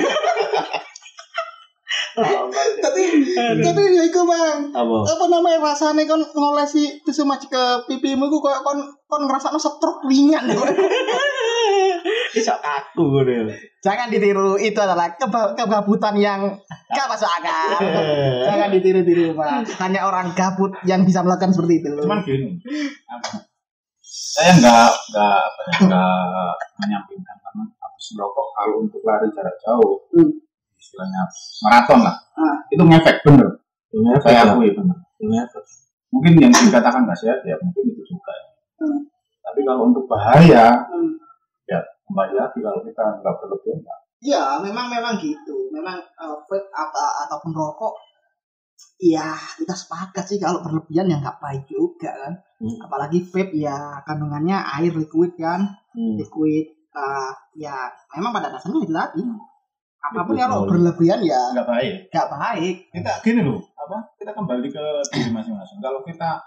[2.81, 3.03] tadi
[3.61, 4.95] tadi ya iku bang Apa?
[5.05, 10.01] apa namanya rasanya kan ngolesi tisu magic ke pipimu iku kayak kon kon ngerasa stroke
[10.09, 10.49] ringan
[12.27, 13.53] Sok kaku ngono.
[13.79, 16.59] Jangan ditiru, itu adalah keba- kegabutan yang
[16.89, 17.79] gak masuk akal.
[18.43, 19.79] Jangan ditiru-tiru, Pak.
[19.79, 21.89] Hanya orang gabut yang bisa melakukan seperti itu.
[21.97, 22.59] Cuman gini,
[23.07, 23.47] apa?
[24.07, 30.31] saya nggak nggak ya, nggak menyampingkan karena habis merokok kalau untuk lari jarak jauh, Hmm.
[30.77, 31.21] istilahnya
[31.59, 32.55] maraton lah, Ah.
[32.69, 33.49] itu ngefek bener.
[33.91, 34.97] Ini Saya akui bener.
[36.07, 38.33] Mungkin yang dikatakan nggak sehat ya mungkin itu juga.
[38.79, 39.09] Hmm.
[39.41, 41.17] Tapi kalau untuk bahaya, Hmm.
[41.65, 43.99] ya kembali lagi kalau kita nggak berlebihan nggak.
[44.17, 45.69] Ya, memang memang gitu.
[45.69, 47.93] Memang uh, vape apa ataupun rokok
[48.97, 52.33] ya kita sepakat sih kalau berlebihan ya nggak baik juga kan.
[52.57, 52.77] Hmm.
[52.81, 55.61] Apalagi vape ya kandungannya air liquid kan,
[55.93, 56.13] Hmm.
[56.17, 57.73] liquid uh, ya
[58.15, 59.21] memang pada dasarnya itu tadi.
[59.97, 61.93] Apa pun Liquid kalau berlebihan ya Nggak baik.
[62.13, 62.75] nggak baik.
[62.95, 63.97] Kita gini loh, apa?
[64.15, 65.77] Kita kembali ke diri masing-masing.
[65.83, 66.37] Kalau kita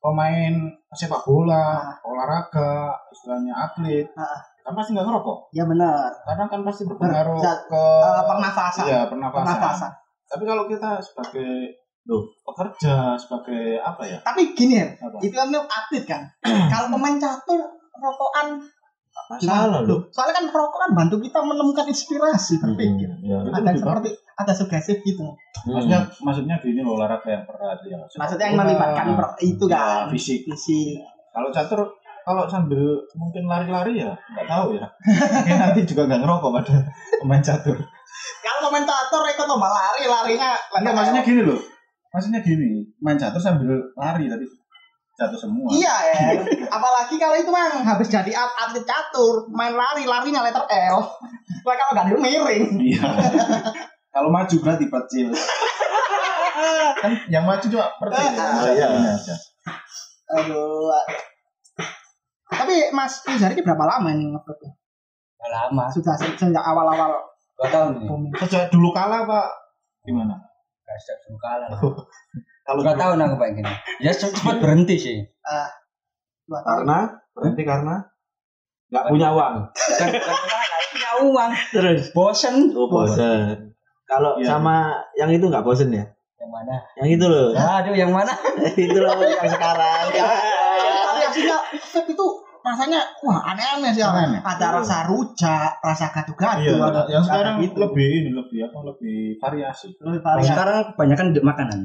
[0.00, 0.54] pemain
[0.96, 4.40] sepak bola, olahraga, istilahnya atlet, Ah.
[4.60, 5.38] Kan pasti nggak ngerokok.
[5.50, 6.10] Ya benar.
[6.22, 8.84] karena kan pasti berpengaruh Berzat- ke Uh, pernafasan.
[8.84, 9.44] iya pernafasan.
[9.46, 9.90] Pernafasan.
[10.26, 11.50] Tapi kalau kita sebagai
[12.02, 12.22] Loh.
[12.42, 14.18] pekerja, sebagai apa ya?
[14.20, 15.18] Tapi gini ya, Apa?
[15.20, 16.22] itu kan atlet kan.
[16.72, 17.60] kalau pemain catur
[17.92, 18.60] rokokan
[19.10, 20.06] Masalah loh.
[20.08, 23.10] Soalnya kan rokok kan bantu kita menemukan inspirasi berpikir.
[23.20, 23.38] Ya.
[23.42, 25.22] Itu Ada seperti ada sugestif gitu.
[25.66, 27.98] Maksudnya maksudnya gini loh olahraga yang berat ya.
[28.16, 30.46] Maksudnya yang melibatkan per- itu Ya, kan fisik.
[30.46, 30.98] fisik.
[31.30, 31.86] Kalau catur
[32.30, 32.78] kalau sambil
[33.12, 34.86] mungkin lari-lari ya nggak tahu ya.
[35.10, 36.76] Mungkin nanti juga nggak ngerokok pada
[37.18, 37.76] pemain catur.
[38.40, 41.58] Kalau komentator ikut lomba lari, larinya Enggak maksudnya gini loh.
[42.10, 44.46] Maksudnya gini, main catur sambil lari tadi
[45.14, 45.68] jatuh semua.
[45.68, 46.14] Iya ya.
[46.72, 50.96] Apalagi kalau itu mang habis jadi at- atlet catur, main lari, larinya letter L.
[51.60, 52.64] Lah kalau nggak miring.
[52.80, 53.04] Iya.
[54.10, 55.28] Kalau maju berarti percil.
[57.00, 58.26] kan yang maju cuma percil.
[58.36, 58.86] Ah, Iya.
[58.88, 59.12] iya.
[59.12, 59.34] aja.
[60.40, 60.88] Aduh.
[62.50, 64.68] Tapi Mas Rizal ini berapa lama ini ngevape?
[65.38, 65.84] Udah lama.
[65.88, 67.16] Sudah se- sejak awal-awal
[67.54, 68.06] Dua tahun ini.
[68.06, 68.32] booming.
[68.36, 69.48] Sejak dulu kala Pak
[70.02, 70.34] gimana?
[70.82, 71.68] Gak sejak dulu kalah.
[71.68, 71.80] lah.
[72.66, 73.72] Kalau Dua tahun aku pengen gini.
[74.00, 75.16] Ya cepat berhenti sih.
[76.44, 76.84] Dua tahun.
[76.84, 76.98] Karena
[77.30, 77.94] berhenti karena
[78.90, 79.54] nggak punya uang.
[79.70, 81.50] Kan nggak punya uang.
[81.70, 82.74] Terus Bosen.
[82.74, 83.70] oh bosen.
[84.02, 84.58] Kalau Iya.
[84.58, 86.02] sama yang itu nggak bosen ya?
[86.36, 86.74] Yang mana?
[86.98, 87.48] Yang itu loh.
[87.54, 88.32] Aduh, yang mana?
[88.74, 90.04] itu loh yang sekarang.
[91.30, 92.26] Aslinya vape itu
[92.60, 94.04] rasanya wah aneh-aneh sih.
[94.04, 94.36] Aneh.
[94.42, 97.78] Ada rasa rujak, rasa gado-gado, Iya, ada yang sekarang gitu.
[97.80, 99.88] lebih ini lebih apa lebih variasi.
[99.96, 100.50] lebih variasi.
[100.52, 101.78] sekarang kebanyakan di makanan.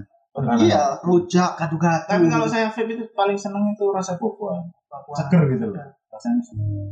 [0.60, 2.12] Iya, rujak, gado-gado.
[2.12, 4.60] Tapi kalau saya vape itu paling seneng itu rasa buah
[5.16, 5.80] seger gitu loh.
[6.12, 6.40] Rasanya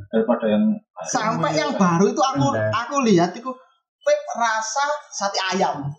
[0.07, 0.63] daripada yang
[1.03, 3.51] sampai yang baru itu aku aku lihat itu
[3.99, 5.91] vape rasa sate ayam.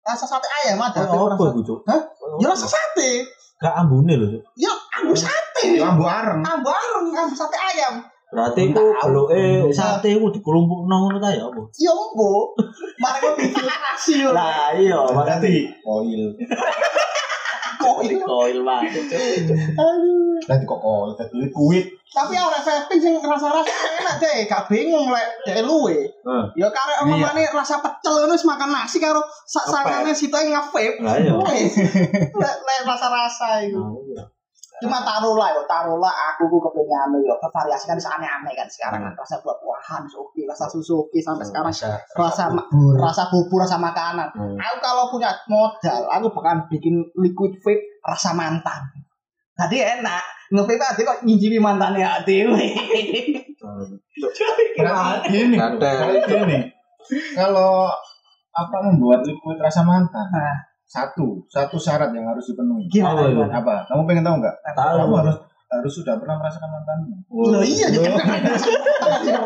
[0.00, 1.50] Rasa sate ayam ada Oh, apa rasa.
[1.52, 1.78] itu, Cuk?
[1.86, 2.00] Hah?
[2.38, 3.26] Ya rasa sate.
[3.60, 4.40] Gak ambune loh.
[4.56, 5.76] Ya ambu sate.
[5.76, 6.40] lambu areng.
[6.40, 8.00] Ambu areng, ambu sate ayam.
[8.32, 11.60] Berarti ku beluke sate ku dikelumpukno ngono ta ya apa?
[11.76, 12.56] Ya embo.
[12.96, 14.24] Mari kok bikin nasi.
[14.24, 16.32] Lah iya, Berarti oil.
[17.80, 18.24] Itu?
[18.24, 19.08] koil banget.
[19.76, 20.38] Aduh.
[20.44, 21.86] Berarti kok oil tadi liquid.
[22.10, 26.10] Tapi orang vape sing rasa-rasa enak deh, gak bingung lek dek luwe.
[26.58, 31.06] Ya karek omongane rasa pecel ngono wis makan nasi karo sak sangane sitoke nge-vape.
[31.06, 31.34] Lah iya.
[32.42, 34.02] Lek lek rasa-rasa iku.
[34.80, 39.36] Cuma taruhlah yo, taruhlah aku ku kepengen anu yo, variasikan aneh-aneh kan sekarang kan rasa
[39.44, 42.96] buah-buahan oke, rasa susu oke sampai sekarang Rasa, rasa bubur.
[42.96, 44.32] rasa bubur rasa makanan.
[44.32, 44.56] Hmm.
[44.56, 48.88] Aku kalau punya modal, aku bakal bikin liquid vape rasa mantan.
[49.52, 50.24] Tadi enak,
[50.56, 52.24] nge-vape aja kok ngincipi mantannya.
[54.80, 55.20] Nah.
[55.28, 55.90] Ada.
[56.00, 56.58] Kalau gini.
[57.36, 57.92] Kalau
[58.56, 60.24] apa membuat liquid rasa mantan?
[60.32, 60.69] Nah.
[60.90, 62.90] Satu, satu syarat yang harus dipenuhi.
[62.90, 63.30] Gimana?
[63.30, 63.62] Gimana?
[63.62, 63.86] Apa?
[63.86, 64.56] Kamu pengen tahu nggak?
[64.74, 64.96] Tahu.
[65.06, 65.36] Kamu harus
[65.70, 67.14] harus sudah pernah merasakan mantanmu.
[67.30, 68.36] Loh iya, jadi pernah.
[69.22, 69.38] Ya.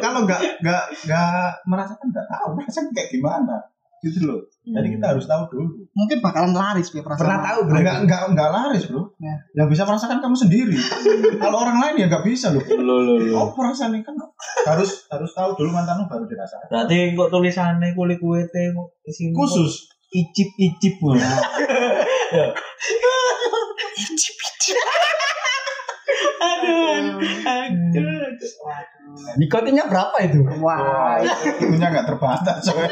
[0.00, 3.56] Kalau nggak nggak nggak merasakan nggak tahu rasanya kayak gimana.
[4.00, 4.40] Gitu loh.
[4.64, 5.64] Jadi kita harus tahu dulu.
[5.92, 7.20] Mungkin bakalan laris Pi, perasaan.
[7.20, 8.04] Pernah tahu Nggak berarti?
[8.08, 9.02] nggak nggak laris bro.
[9.20, 9.36] Ya.
[9.60, 10.76] Yang bisa merasakan kamu sendiri.
[11.44, 12.64] Kalau orang lain ya nggak bisa loh.
[12.80, 13.32] Lo lo lo.
[13.36, 14.16] Oh rasanya kan
[14.64, 16.68] harus harus tahu dulu mantanmu baru dirasakan.
[16.72, 18.88] Berarti kok tulisannya kulit kuete kok
[19.36, 19.93] Khusus.
[20.14, 21.18] Icip icip ngono.
[26.38, 27.18] Aduh.
[27.44, 28.24] Aduh.
[29.38, 30.38] Nikotinnya berapa itu?
[30.62, 32.62] Wah, Itunya nggak terbatas.
[32.66, 32.86] coy.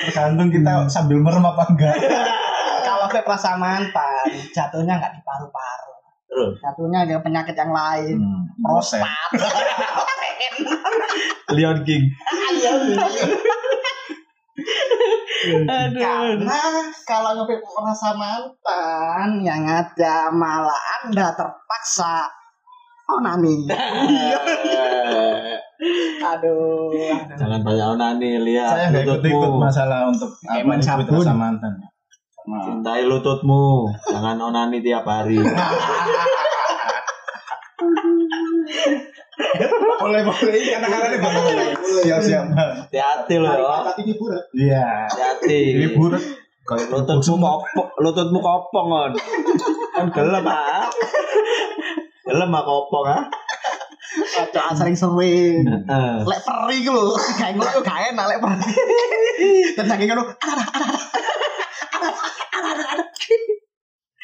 [0.00, 1.92] Tergantung kita sambil merem apa enggak.
[2.86, 5.92] kalau vape rasa mantan, jatuhnya nggak di paru-paru.
[6.30, 8.16] Terus Jatuhnya ke penyakit yang lain.
[8.16, 9.02] Hmm, Prostat.
[11.56, 12.04] Leon King.
[15.40, 16.60] Karena
[17.08, 22.28] kalau ngevape rasa mantan, yang ada malah Anda terpaksa
[23.08, 23.64] onani.
[26.20, 26.92] Aduh.
[27.40, 29.64] Jangan banyak onani lihat Saya nggak ikut-ikut lututmu.
[29.64, 31.24] masalah untuk apa sabun.
[31.24, 31.72] rasa mantan.
[32.40, 35.40] Nah, Cintai lututmu, jangan onani tiap hari.
[40.00, 41.68] boleh boleh ini kata-katanya boleh.
[42.04, 42.44] Siap siap.
[42.52, 43.52] Hati-hati loh.
[43.56, 43.68] yo.
[44.00, 44.44] ini burat.
[44.52, 44.88] Iya.
[45.40, 45.80] Hati-hati.
[45.80, 46.20] Ini buruk.
[46.68, 49.12] Kayak Lututmu kopong, lututmu kopong on.
[49.96, 50.86] Kan gelem ah.
[52.28, 53.22] Gelem ah kopong ah.
[54.10, 55.64] Cocok sering sering.
[55.66, 56.14] Heeh.
[56.28, 58.70] Lek peri ku lho, kayak ngono yo gak enak lek peri.
[59.74, 60.22] Dan saking ngono,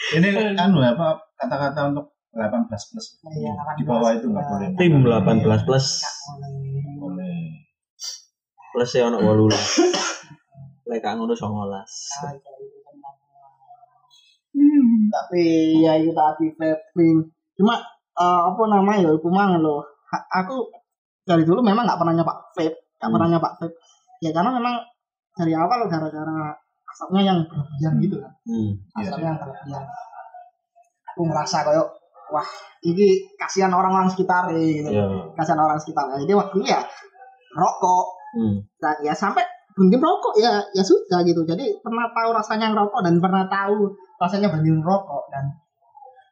[0.06, 3.06] Ini anu apa kata-kata untuk 18 plus.
[3.26, 4.68] Iya, Di bawah itu nggak boleh.
[4.78, 5.86] Tim 18 plus.
[7.00, 7.66] Boleh.
[8.70, 10.15] Plus ya ono 18.
[10.86, 11.42] Lek gak ngono 19.
[15.12, 15.44] tapi
[15.84, 17.28] ya itu tadi vaping
[17.60, 17.76] cuma
[18.16, 20.70] eh, apa namanya ya aku mangan loh Ha- aku
[21.26, 22.94] dari dulu memang nggak pernah nyoba vape.
[23.02, 23.74] Nggak pernah nyoba vape.
[24.22, 24.74] Ya karena memang
[25.34, 26.54] dari awal gara-gara
[26.86, 28.32] asapnya yang berlebihan gitu kan.
[28.46, 28.70] Hmm.
[28.94, 29.84] asapnya yang berlebihan.
[31.12, 31.86] Aku ngerasa kayak
[32.30, 32.48] wah
[32.86, 34.94] ini kasihan orang-orang sekitar gitu.
[34.94, 35.04] Ya.
[35.34, 36.06] kasihan orang sekitar.
[36.14, 36.80] Jadi waktu ya
[37.58, 38.06] rokok.
[38.36, 38.60] Hmm.
[38.82, 39.40] dan ya sampai
[39.76, 41.44] berhenti merokok ya ya sudah gitu.
[41.44, 45.44] Jadi pernah tahu rasanya ngerokok dan pernah tahu rasanya berhenti merokok dan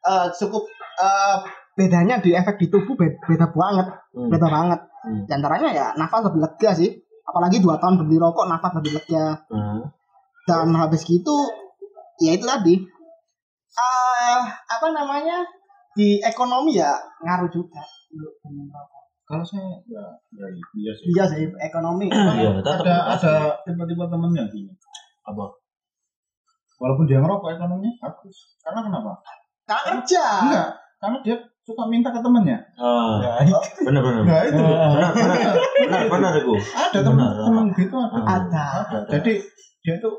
[0.09, 0.65] eh, cukup
[0.97, 1.37] eh,
[1.77, 4.31] bedanya di efek di tubuh beda, beda banget Hmm.
[4.31, 4.79] beda banget.
[5.05, 5.27] Hmm.
[5.27, 6.89] di antaranya ya nafas lebih lega sih.
[7.27, 9.45] Apalagi dua tahun berhenti rokok nafas lebih lega.
[9.53, 9.93] Hmm.
[10.45, 11.35] dan habis gitu
[12.21, 12.81] ya itu tadi.
[13.75, 15.45] Eh apa namanya?
[15.95, 16.91] Di ekonomi ya
[17.23, 17.81] ngaruh juga
[19.25, 21.05] Kalau saya ya, ya iya sih.
[21.09, 23.33] iya sih ekonomi Iya, tetap Ada ada
[23.63, 24.69] tiba-tiba temennya gini.
[25.23, 25.45] apa?
[26.75, 28.37] Walaupun dia ngerokok ekonominya bagus.
[28.59, 29.11] Karena kenapa?
[29.65, 31.35] karena kerja Enggak, karena dia
[31.65, 32.57] suka minta ke temennya.
[32.77, 34.21] Ah, Ya, benar benar.
[34.23, 34.61] nah itu.
[34.61, 35.53] Benar benar.
[35.57, 36.53] Benar benar itu.
[36.69, 37.41] ada temen Benar.
[37.41, 38.19] temen gitu ada.
[38.21, 39.09] ada Ada.
[39.09, 39.33] Jadi
[39.81, 40.13] dia tuh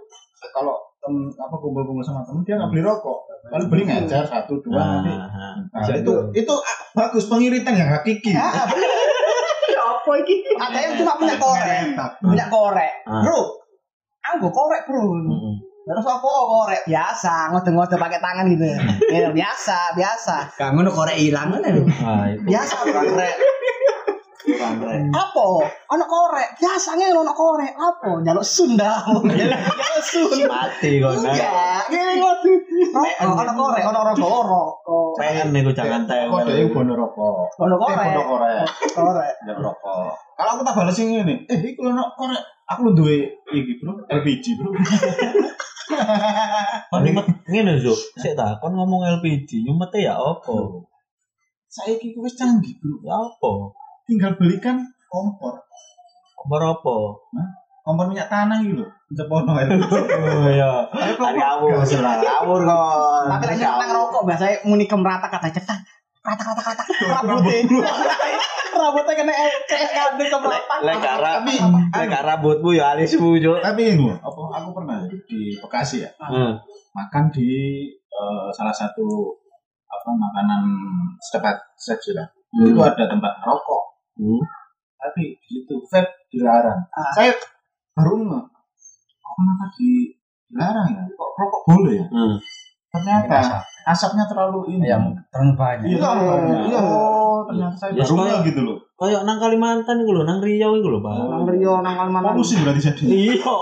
[0.50, 3.18] kalau temen apa kumpul-kumpul sama temen dia nggak beli rokok.
[3.46, 5.14] Kalau beli ngejar satu dua nanti.
[5.14, 8.34] Nah, Nah, itu itu ah, bagus pengiritan yang hakiki.
[8.34, 8.90] Ah, bener.
[10.06, 10.34] Apa iki?
[10.54, 11.82] Ada yang cuma punya korek,
[12.22, 12.92] punya korek.
[13.10, 13.26] Ah.
[13.26, 13.58] Bro,
[14.22, 15.02] aku korek, Bro.
[15.86, 16.82] Terus apa oh, korek?
[16.86, 18.66] Biasa, ngode-ngode pakai tangan gitu.
[19.10, 20.54] Ya, biasa, biasa.
[20.54, 21.82] Gak ngono korek ilang ngono lho.
[22.06, 22.54] Ah, itu.
[22.54, 23.02] Biasa, Bro.
[25.10, 25.44] Apa?
[25.90, 26.48] Ono korek.
[26.54, 27.74] Biasanya ono korek.
[27.74, 28.22] Apa?
[28.22, 28.94] Jaluk Sunda.
[29.10, 30.46] Jaluk sun.
[30.46, 31.12] Mati kok.
[31.26, 32.52] Iya, ngode.
[32.94, 35.10] Rokok, ono korek, ono rokok, rokok.
[35.18, 36.70] Pengen nih jangan Kok dia tewel.
[36.70, 37.58] bono rokok.
[37.58, 38.06] Ono Eh, korek.
[38.06, 38.62] bono korek.
[38.94, 39.34] Korek.
[39.58, 40.14] Rokok.
[40.36, 42.44] Kalau aku tak balas yang ini, eh iku nok korek.
[42.66, 43.14] Aku lu duwe
[43.50, 43.94] iki, Bro.
[44.10, 44.70] LPG, Bro.
[46.90, 47.94] Kon nyumet ngene Zuk.
[48.18, 50.82] Sik ta, kon ngomong LPG, nyumete ya apa?
[51.70, 53.06] Saiki ku wis canggih, Bro.
[53.06, 53.50] Ya apa?
[54.06, 54.78] Tinggal belikan
[55.10, 55.66] kompor.
[56.38, 56.96] Kompor apa?
[57.82, 58.90] Kompor minyak tanah gitu loh.
[59.14, 59.54] Cepono.
[59.54, 60.86] Oh iya.
[60.90, 61.74] Hari awur.
[61.82, 63.24] Awur kon.
[63.30, 65.78] Tapi lek nang rokok biasanya muni kemrata kata cetak.
[66.22, 67.86] Rata kata kata rambutnya.
[68.76, 69.32] Rambutnya kena
[69.70, 70.74] kandung kemrata.
[70.82, 71.52] Lek Tapi
[72.06, 73.58] lek rambutmu ya alismu, Cuk.
[73.62, 76.52] tapi ini loh, apa aku pernah di Bekasi ya Heeh.
[76.94, 77.50] makan di
[77.90, 79.34] eh, salah satu
[79.86, 80.62] apa makanan
[81.22, 81.54] setempat
[82.14, 82.72] lah Hmm.
[82.72, 84.42] itu ada tempat rokok Hmm.
[84.96, 87.12] tapi di situ vape dilarang Ah.
[87.12, 87.32] saya
[87.92, 88.40] baru nge
[89.16, 89.88] kok kenapa di
[90.46, 92.36] dilarang ya kok rokok boleh ya Hmm.
[92.88, 94.96] ternyata asapnya terlalu ini Ya
[95.28, 95.86] terlalu banyak.
[95.86, 96.58] iya terlalu banyak.
[96.66, 96.80] Iya.
[96.80, 100.88] oh ternyata saya Ya, baru gitu loh Kayak nang Kalimantan iku lho, nang Riau iku
[100.88, 101.12] lho, Pak.
[101.20, 102.32] Nang Rio nang Kalimantan.
[102.32, 103.54] polusi berarti jadi Iya.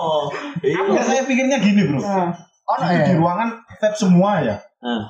[0.62, 0.80] Iya.
[0.88, 2.30] ya saya pikirnya gini bro Nah,
[2.64, 3.04] Ono Itu ya.
[3.04, 5.02] di ruangan vape semua ya Nah,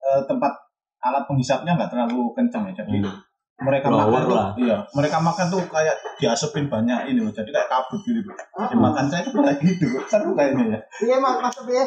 [0.00, 0.52] Eh, tempat
[1.00, 3.18] alat penghisapnya nggak terlalu kencang ya jadi Hmm.
[3.56, 4.48] Mereka Blower makan tuh lah.
[4.56, 8.34] iya mereka makan tuh kayak diasupin banyak ini loh jadi kayak kabut gitu bro.
[8.34, 8.82] jadi Ah.
[8.82, 10.02] makan saya tuh kayak gitu bro.
[10.04, 11.84] seru kayaknya ya Iya Mas, Mas ya.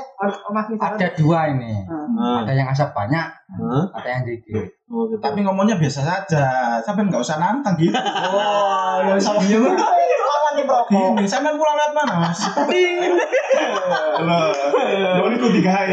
[0.47, 0.65] Mas.
[0.71, 1.83] Ada dua ini.
[1.85, 2.39] nah.
[2.41, 3.83] Ada yang asap banyak, Hah?
[3.93, 4.63] ada yang dikit.
[4.87, 5.19] Oh, gitu.
[5.19, 6.43] tapi ngomongnya biasa saja
[6.79, 7.91] sampai nggak usah nantang gitu
[8.31, 9.59] Oh, ya sama dia.
[9.59, 10.87] Lawan nih rokok.
[11.13, 12.39] gini sampai pulang lewat mana mas
[14.17, 14.49] loh
[15.19, 15.87] lo ini kok digawe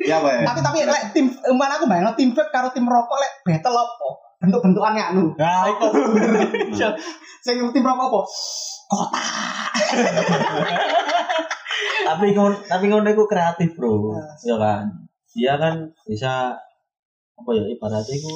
[0.00, 3.32] ya pak ya Tapi tapi lek tim mana aku tim vape karo tim rokok lek
[3.42, 4.29] battle apa?
[4.40, 5.24] Bentuk-bentukannya anu.
[5.36, 5.86] nah itu
[7.44, 8.24] Sing tim rokok
[8.90, 8.90] apa?
[12.10, 14.12] tapi kon tapi kon iku kreatif, Bro.
[14.44, 14.84] Ya kan?
[15.32, 15.74] Dia kan
[16.04, 16.52] bisa
[17.40, 18.32] apa ya ibaratnya iku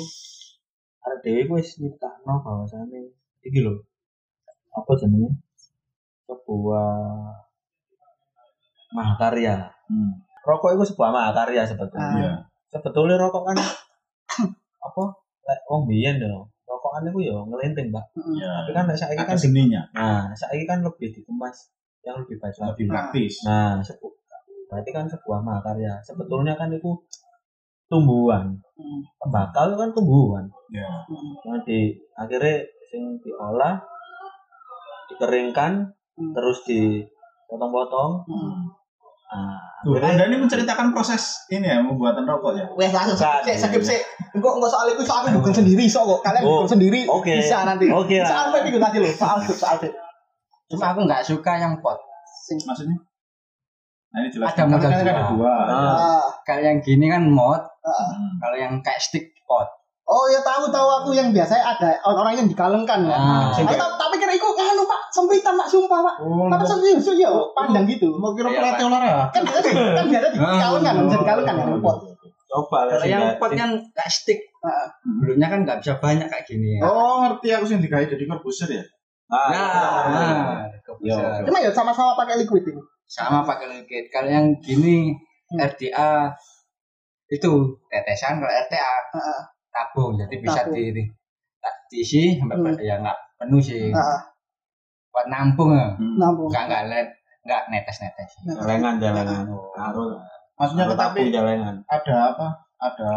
[1.04, 3.12] arek dhewe iku wis nyiptakno bahwasane
[3.44, 3.76] iki lho.
[4.72, 5.36] Apa jenenge?
[6.24, 6.96] Sebuah
[8.96, 9.68] mahakarya.
[9.84, 12.08] Hmm, Rokok itu sebuah mahakarya sebetulnya.
[12.16, 12.32] iya
[12.72, 13.56] Sebetulnya rokok kan
[14.86, 15.04] apa?
[15.44, 18.04] Lek wong biyen yo rokokan iku yo ngelinting, Pak.
[18.16, 18.40] Mm.
[18.40, 18.52] Ya.
[18.64, 21.70] Tapi kan lek saiki kan seninya, nah, saiki kan lebih dikemas
[22.04, 22.92] yang lebih baik lebih lagi.
[22.92, 23.34] praktis.
[23.44, 24.08] Nah, sebu
[24.68, 26.00] berarti kan sebuah makarya.
[26.04, 26.90] Sebetulnya kan itu
[27.88, 28.58] tumbuhan.
[29.20, 30.44] Tembakau itu kan tumbuhan.
[30.72, 30.88] Ya.
[31.64, 33.80] Di akhirnya sing diolah
[35.12, 36.30] dikeringkan Hmm.
[36.30, 38.22] terus dipotong-potong.
[38.30, 38.70] Mm.
[39.84, 42.64] Tuh, Anda ini menceritakan proses ini ya, pembuatan rokok ya.
[42.72, 43.44] Wes langsung Bukan.
[43.44, 44.00] skip skip sih.
[44.32, 46.20] Engko engko soal itu soal aku Google sendiri sok kok.
[46.24, 47.28] Kalian Oh, Google sendiri oke.
[47.28, 47.92] bisa nanti.
[47.92, 48.28] Oke lah.
[48.28, 49.12] Soal apa itu nanti loh.
[49.12, 49.92] Soal itu soal itu.
[50.66, 52.00] Cuma aku nggak suka yang pot.
[52.42, 52.96] Sing Maksudnya?
[54.08, 54.48] Nah ini jelas.
[54.50, 55.52] Ada model kan ada dua.
[55.68, 56.24] Ah.
[56.42, 58.40] Kalau yang gini kan mod, Hmm.
[58.40, 59.68] kalau yang kayak stick pot.
[60.04, 63.12] Oh ya tahu tahu aku yang biasanya ada orang yang dikalengkan ya.
[63.12, 63.52] Ah.
[63.52, 63.76] Pikir
[64.34, 66.14] iku nganu Pak, sempitan Pak sumpah Pak.
[66.20, 68.10] Oh, Tapi serius ya, pandang gitu.
[68.14, 68.90] mau kira Iya, pelatih Pak.
[68.90, 69.24] olahraga.
[69.30, 71.98] Kan biasa kan biasa dikalengkan, bisa dikalengkan kan pot.
[72.44, 74.40] coba lah Kalau yang pot kan kayak stick.
[74.60, 74.86] Ah.
[75.02, 76.80] Dulunya kan nggak bisa banyak kayak gini ya.
[76.84, 78.84] Oh ngerti aku sih digawe jadi korbuser ya.
[79.26, 79.66] Ah, Nah,
[80.12, 81.42] nah.
[81.42, 82.78] Cuma ya sama-sama pakai liquid ini.
[83.04, 84.06] sama pakai liquid.
[84.08, 85.12] Kalau yang gini
[85.52, 86.30] RDA
[87.26, 87.52] itu
[87.86, 89.40] tetesan, kalau RTA Heeh.
[89.68, 91.02] tabung, jadi bisa di
[91.58, 92.76] tak diisi sampai Hmm.
[92.78, 93.90] ya nggak penuh sih.
[93.90, 94.20] Heeh.
[95.10, 95.94] Buat nampung ya.
[95.96, 96.48] Nampung.
[96.50, 97.08] Nggak nggak let
[97.44, 98.30] nggak netes netes.
[98.46, 99.44] jalengan jalengan.
[99.74, 100.16] Harus
[100.54, 101.74] Maksudnya harus tetapi jalengan.
[101.84, 102.46] ada apa?
[102.76, 103.10] Ada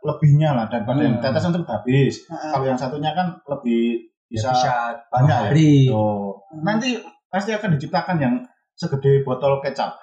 [0.00, 1.24] lebihnya lah daripada yang Hmm.
[1.24, 2.14] tetesan itu habis.
[2.24, 2.50] Heeh.
[2.50, 4.74] Kalau yang satunya kan lebih bisa, Bisa,
[5.08, 5.42] banyak ya?
[5.48, 5.72] hari.
[5.88, 6.38] Oh.
[6.60, 8.34] Nanti pasti akan diciptakan yang
[8.74, 9.94] segede botol kecap.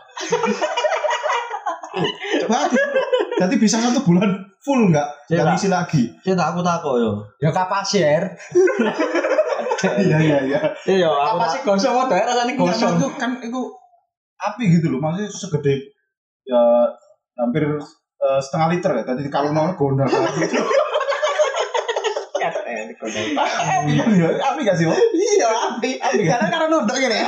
[2.42, 2.58] Coba
[3.42, 5.08] Jadi bisa satu bulan full nggak?
[5.28, 5.58] Iya, Nggak Pak.
[5.58, 6.04] isi lagi.
[6.22, 7.12] Saya tak aku takut yo.
[7.38, 8.24] Ya kapasier.
[9.82, 10.60] Iya iya iya.
[10.86, 13.02] Iya, aku sih gosong daerah rasanya Enggak, gosong.
[13.02, 13.62] itu kan itu
[14.38, 15.02] api gitu loh.
[15.02, 15.74] Maksudnya segede
[16.46, 16.62] ya
[17.34, 17.66] hampir
[18.22, 19.02] eh, setengah liter ya.
[19.02, 20.06] Tadi kalau mau gondal
[20.38, 20.54] gitu.
[22.62, 24.30] Api kan ya?
[24.54, 24.86] Api gak sih?
[24.86, 25.98] Iya, api.
[25.98, 26.30] Api?
[26.30, 27.26] Karena karena nunduk gini ya.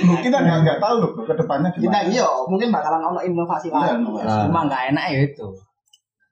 [0.00, 2.06] Kita nggak nggak tahu loh ke depannya Kita gimana.
[2.06, 4.06] iya, mungkin bakalan ono inovasi Iya, lain.
[4.06, 5.46] Nah, Cuma nggak enak ya itu.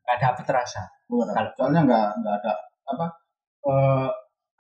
[0.05, 0.83] Nggak dapet rasa.
[1.09, 1.33] Bukan.
[1.57, 2.53] Soalnya nggak nggak ada
[2.89, 3.07] apa
[3.69, 4.09] eh,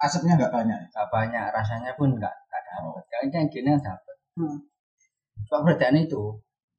[0.03, 0.79] asapnya nggak banyak.
[0.90, 3.03] Nggak banyak rasanya pun nggak nggak dapet.
[3.07, 4.16] Kalau yang gini yang dapet.
[4.35, 4.59] Hmm.
[5.46, 6.22] Cuma perbedaan itu.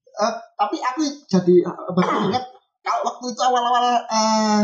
[0.10, 2.43] Eh, tapi aku jadi eh, baru ingat
[2.84, 4.62] kalau waktu itu awal-awal eh,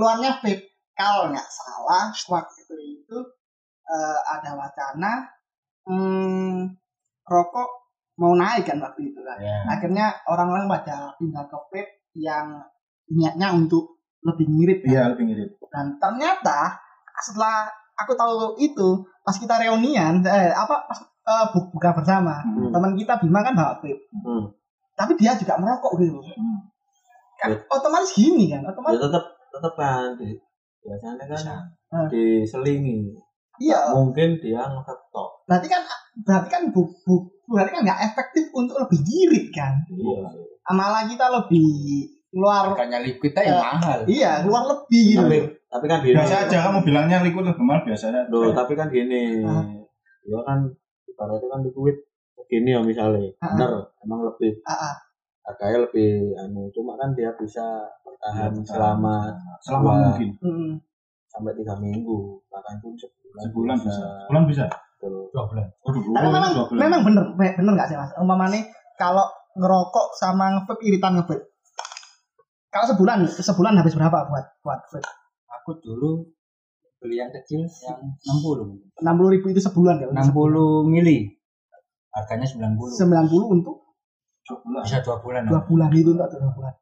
[0.00, 0.64] keluarnya vape
[0.96, 3.18] kalau nggak salah waktu itu
[3.84, 5.28] eh, ada wacana
[5.84, 6.72] hmm,
[7.22, 7.68] rokok
[8.16, 9.60] mau naik kan waktu itu kan Ya.
[9.68, 11.82] akhirnya orang-orang pada pindah ke vape
[12.14, 12.64] yang
[13.06, 14.88] niatnya untuk lebih mirip ya.
[14.90, 15.50] Iya lebih mirip.
[15.68, 16.80] dan ternyata
[17.20, 18.88] setelah aku tahu itu
[19.20, 20.98] pas kita reunian eh, apa pas
[21.50, 22.72] bu- buka bersama Hmm.
[22.72, 24.44] teman kita Bima kan bawa vape hmm.
[24.94, 26.58] tapi dia juga merokok gitu Hmm.
[27.36, 30.28] kan otomatis gini kan ya otomatis tetap tetap kan di,
[30.80, 31.42] biasanya kan
[31.90, 32.06] Hmm.
[32.06, 33.10] diselingi
[33.58, 35.82] iya mungkin dia ngetok berarti kan
[36.22, 40.22] berarti kan bu, bu- berarti kan nggak efektif untuk lebih ngirit kan iya
[40.70, 41.66] malah kita lebih
[42.30, 43.58] keluar Harganya liquid aja Ya.
[43.58, 43.98] mahal.
[44.06, 47.82] iya keluar lebih gitu tapi tapi kan gini Biasa aja kamu bilangnya liquid lebih mahal
[47.84, 48.22] biasa aja.
[48.26, 49.66] Loh, tapi kan gini Ah.
[50.22, 50.58] ya kan
[51.04, 51.96] ibaratnya kan liquid
[52.46, 53.50] gini ya misalnya Ah.
[53.50, 54.94] bener emang lebih Ah,
[55.42, 57.64] harganya lebih anu cuma kan dia bisa
[58.00, 59.14] bertahan Iya, selama
[59.58, 60.72] selama dua- mungkin Mm.
[61.26, 64.04] sampai tiga minggu bahkan pun sebulan sebulan bisa.
[64.20, 64.64] Sebulan bisa.
[64.94, 65.14] Betul.
[65.30, 65.66] Dua bulan.
[65.80, 65.92] Oh,
[66.28, 66.78] memang dua bulan.
[66.78, 68.60] memang bener be- bener nggak sih mas umpamanya
[68.94, 71.40] kalau ngerokok sama ngevape iritan ngevape
[72.68, 75.08] kalau sebulan sebulan habis berapa buat buat vape
[75.58, 76.24] Aku dulu
[76.98, 78.76] beli yang kecil yang 60.
[78.98, 80.36] enam puluh ribu itu sebulan ya 60
[80.84, 81.32] mili.
[82.10, 82.76] Harganya 90.
[82.92, 83.76] sembilan puluh untuk
[84.46, 84.82] Dua bulan.
[84.82, 85.42] Bisa dua bulan.
[85.46, 86.74] dua bulan itu untuk dua bulan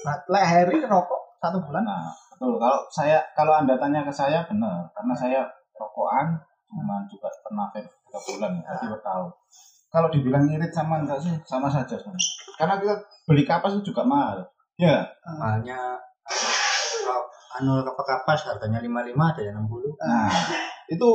[0.00, 2.56] Nah, leheri rokok satu bulan Nah, betul.
[2.56, 5.40] Kalau saya kalau anda tanya ke saya benar, karena saya
[5.74, 6.36] rokokan,
[6.68, 7.90] cuman juga pernah tiga
[8.22, 9.26] bulan, jadi baru tahu.
[9.90, 12.30] Kalau dibilang ngirit sama enggak sih, sama saja sebenarnya.
[12.54, 12.94] Karena kita
[13.26, 14.46] beli kapas itu juga mahal.
[14.78, 15.98] Ya, Mahalnya
[17.02, 17.24] kalau
[17.58, 19.92] anu kapak kapas harganya 55 ada yang 60.
[19.98, 20.30] nah
[20.86, 21.08] itu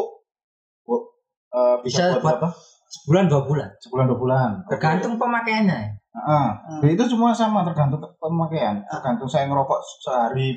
[0.83, 1.07] bu-
[1.49, 2.49] eh, Bisa bisa, buat buat- apa?
[2.95, 3.69] Sebulan dua bulan.
[3.83, 4.49] Sebulan dua bulan.
[4.71, 5.99] Tergantung pemakaiannya.
[6.15, 8.79] Ah, itu semua sama tergantung pemakaian.
[8.87, 10.55] Tergantung saya ngerokok sehari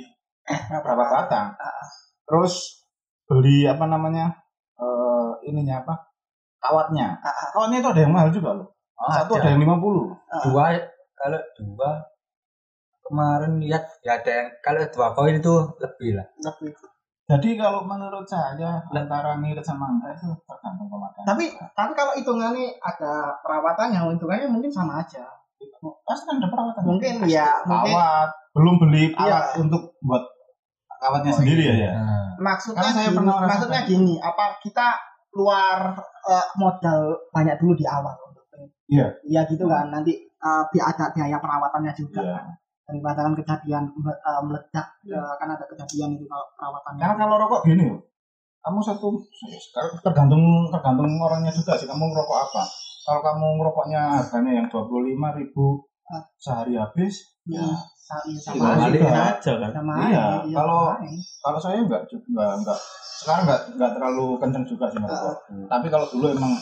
[0.70, 1.58] berapa batang.
[2.28, 2.84] Terus
[3.26, 4.30] beli apa namanya?
[4.78, 5.94] eh ininya apa?
[6.62, 7.18] Kawatnya.
[7.50, 8.68] Kawatnya itu ada yang mahal juga loh.
[9.10, 10.46] Satu ada yang 50.
[10.46, 10.64] Dua
[11.18, 11.90] kalau dua
[13.02, 16.26] kemarin lihat ya ada yang kalau dua koin itu lebih lah.
[16.38, 16.70] lebih
[17.28, 18.56] Jadi kalau menurut saya
[18.88, 20.88] antara ngirit sama enggak itu tergantung.
[21.28, 25.28] Tapi tapi kalau hitungannya ada perawatannya, hitungannya mungkin sama aja.
[25.78, 26.82] pasti kan ada perawatan.
[26.82, 29.18] Mungkin ya, mungkin Awat, belum beli Iya.
[29.20, 30.24] alat untuk buat
[30.88, 31.90] kawatnya Oh, sendiri ya ya.
[31.94, 33.50] Nah, maksudnya Karena saya gini, pernah merasakan.
[33.52, 34.86] maksudnya gini, apa kita
[35.28, 35.78] keluar
[36.24, 38.42] eh, modal banyak dulu di awal untuk
[38.88, 39.06] Iya.
[39.22, 39.92] Iya gitu kan.
[39.92, 42.32] Nanti eh, bi- ada biaya perawatannya juga Iya.
[42.34, 42.46] kan.
[42.88, 47.02] Daripada kan kejadian eh, meledak eh, kan ada kejadian itu kalau perawatannya.
[47.02, 47.86] Karena kalau rokok gini,
[48.68, 51.88] kamu satu sekarang tergantung tergantung orangnya juga sih.
[51.88, 52.62] Kamu ngerokok apa?
[53.02, 55.80] Kalau kamu ngerokoknya harganya yang dua puluh lima ribu
[56.36, 57.64] sehari habis, ya,
[57.98, 59.00] sa- iya, Iya, sama aja.
[59.36, 59.70] aja kan.
[59.72, 61.20] Sama Iya, aja, kalau- sama aja.
[61.40, 62.78] kalau saya enggak enggak enggak
[63.18, 65.00] sekarang enggak enggak terlalu kenceng juga sih.
[65.00, 65.66] Hmm.
[65.66, 66.52] Tapi kalau dulu emang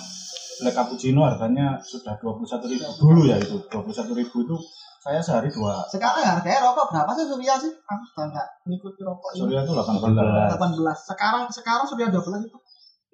[0.63, 4.37] black cappuccino harganya sudah dua puluh satu ribu dulu ya itu dua puluh satu ribu
[4.43, 4.57] itu
[5.01, 7.71] saya sehari dua sekarang harganya rokok berapa sih Surya sih?
[7.71, 9.41] Aku sudah nggak ngikuti rokok ini.
[9.47, 11.11] Surya itu delapan belas 18.
[11.15, 12.59] Sekarang sekarang Surya 12 itu.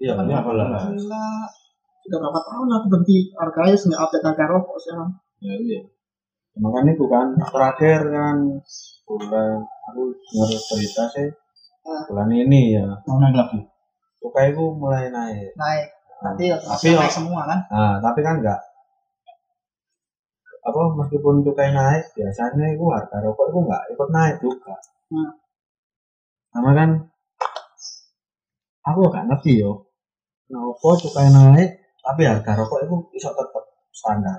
[0.01, 0.41] Iya, Iya, benar.
[0.89, 1.29] Gila.
[2.03, 5.11] Sudah berapa tahun aku berhenti harganya nggak update harga rokok sekarang.
[5.45, 5.81] ya iya
[6.53, 8.37] Makanya itu kan terakhir kan
[9.05, 9.53] bulan
[9.93, 11.29] aku dengar berita sih
[11.83, 12.07] Ah.
[12.07, 13.59] bulan ini ya mau naik lagi
[14.23, 15.51] cukai itu mulai naik.
[15.59, 15.87] Naik.
[16.23, 17.59] Nanti Tapi otomatis ya- naik semua kan.
[17.69, 18.61] Nah, tapi kan enggak
[20.63, 24.75] apa meskipun cukai naik biasanya itu harga rokok itu enggak ikut naik juga.
[25.11, 25.31] Hmm.
[26.55, 26.91] Karena kan
[28.83, 29.73] aku gak ngerti yo.
[30.47, 34.39] Kenapa cukai naik tapi harga rokok itu bisa tetap standar.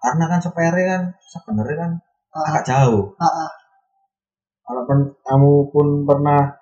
[0.00, 1.92] Karena kan sepere kan sebenarnya kan
[2.30, 3.10] Ah, agak jauh.
[3.18, 3.50] ah, ah.
[4.64, 6.56] Walaupun kamu pun pernah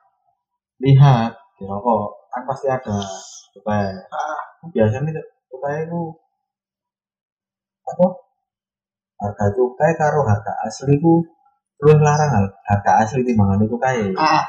[0.80, 2.98] lihat di rokok kan pasti ada
[3.52, 3.94] cukai.
[4.08, 4.47] Ah.
[4.68, 5.10] Biasanya
[5.48, 6.00] cukai itu
[7.84, 8.06] apa?
[9.18, 11.22] Harga cukai karo harga asli ku
[11.78, 12.30] luwih larang
[12.66, 14.10] harga asli timbangan cukai.
[14.14, 14.44] Ah,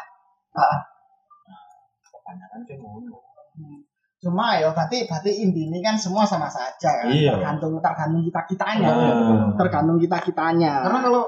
[2.05, 3.17] Kebanyakan sih ngono.
[4.19, 7.07] Cuma ya berarti berarti intinya kan semua sama saja kan.
[7.07, 7.39] Iya.
[7.39, 8.89] Tergantung tergantung kita kitanya.
[8.91, 9.49] Ah.
[9.55, 10.83] Tergantung kita kitanya.
[10.83, 11.23] karena kalau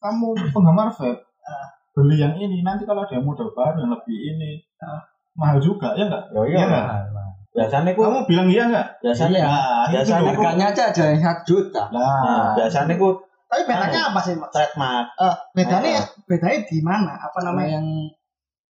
[0.00, 1.66] kamu penggemar vape Ah.
[1.90, 5.02] beli yang ini nanti kalau ada model baru yang lebih ini Ah.
[5.34, 6.64] mahal juga ya enggak Yo Iya iya.
[6.68, 6.86] nggak?
[7.50, 9.46] Biasanya ku kamu bilang iya enggak biasanya Iya.
[9.46, 10.28] nah, itu Biasanya loh.
[10.30, 11.82] Harganya aja ada yang satu juta.
[11.90, 13.08] nah, nah, biasanya ku
[13.50, 14.50] Tapi bedanya apa sih, Mas?
[14.54, 15.06] trademark.
[15.18, 16.06] Eh, bedanya Ah.
[16.22, 17.12] bedanya di mana?
[17.18, 17.70] Apa Nama namanya?
[17.74, 17.86] yang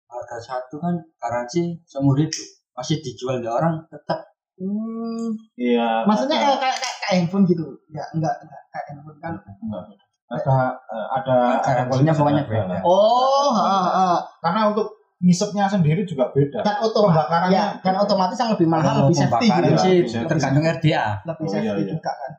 [0.08, 2.48] harga satu kan garansi seumur hidup.
[2.72, 7.66] Masih dijual di orang tetap Hmm, iya maksudnya ada, kayak, kayak, kayak, kayak handphone gitu.
[7.90, 9.34] Enggak, enggak, enggak kayak handphone kan.
[9.42, 9.84] enggak,
[10.30, 10.56] ada
[10.86, 12.78] eh, ada ada Garansinya kualitas pokoknya beda.
[12.86, 14.18] Oh, heeh, heeh.
[14.40, 14.88] karena untuk
[15.22, 19.74] ngisepnya sendiri juga beda Dan otomatis ya, dan otomatis yang lebih mahal, lebih safety gitu.
[19.78, 21.06] sih Lebih tergantung RDA.
[21.30, 21.92] Lebih Oh, safety iya, iya.
[21.94, 22.32] juga kan.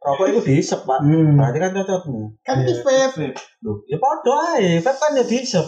[0.02, 0.98] Rokok itu diisep, Pak.
[1.00, 1.38] Hmm.
[1.38, 2.22] Berarti kan cocotmu.
[2.42, 3.38] Kan itu vape.
[3.62, 4.82] Loh, ya podo ae.
[4.82, 5.62] Vape kan ya diisep.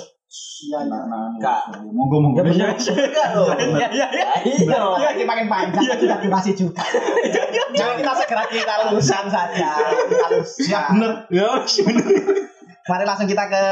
[0.56, 0.98] Iya, iya.
[1.04, 1.60] nah, Enggak.
[1.92, 3.52] monggo monggo Ya juga loh.
[3.52, 4.28] Iya, iya, iya.
[4.40, 4.80] Iya.
[4.96, 6.80] Iya, kita makin panjang, sudah durasi juga.
[7.76, 9.70] Jangan kita segera kita lulusan saja.
[10.08, 10.64] Kita lulusan.
[10.64, 12.04] siap bener Ya, bener.
[12.88, 13.64] Mari langsung kita ke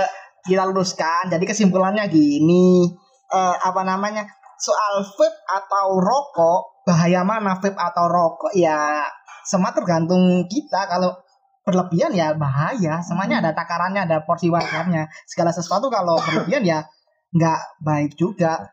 [0.45, 1.33] kita luruskan.
[1.33, 2.85] Jadi kesimpulannya gini,
[3.33, 4.29] eh, apa namanya?
[4.61, 8.53] Soal vape atau rokok, bahaya mana vape atau rokok?
[8.53, 9.09] Ya
[9.49, 10.85] semua tergantung kita.
[10.85, 11.24] Kalau
[11.65, 13.01] berlebihan ya bahaya.
[13.01, 15.09] Semuanya ada takarannya, ada porsi wajarnya.
[15.25, 16.79] Segala sesuatu kalau berlebihan ya
[17.33, 18.71] nggak baik juga.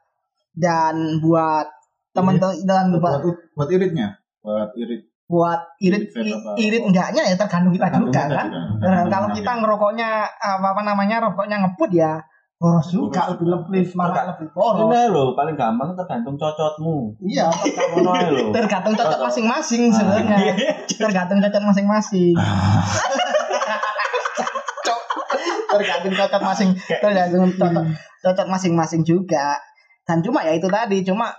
[0.51, 1.65] Dan buat
[2.11, 6.11] teman-teman dan buat buat buat iritnya buat irit buat irit
[6.59, 8.47] irit enggaknya ya tergantung kita juga kan.
[8.83, 12.19] Nah, kalau kita ngerokoknya apa, apa namanya rokoknya ngebut ya
[12.61, 14.85] boros juga lebih lebih malah lebih boros.
[14.85, 17.17] Ini loh, paling gampang tergantung cocotmu.
[17.25, 17.49] Iya,
[17.97, 18.53] Ngono ae lho.
[18.53, 19.95] tergantung cocok masing-masing Ah.
[19.97, 20.53] sebenarnya.
[20.85, 22.37] Tergantung cocok masing-masing.
[25.71, 27.85] Tergantung cocok masing tergantung cocok
[28.21, 29.57] cocok masing-masing juga.
[30.03, 31.31] Dan cuma ya itu tadi cuma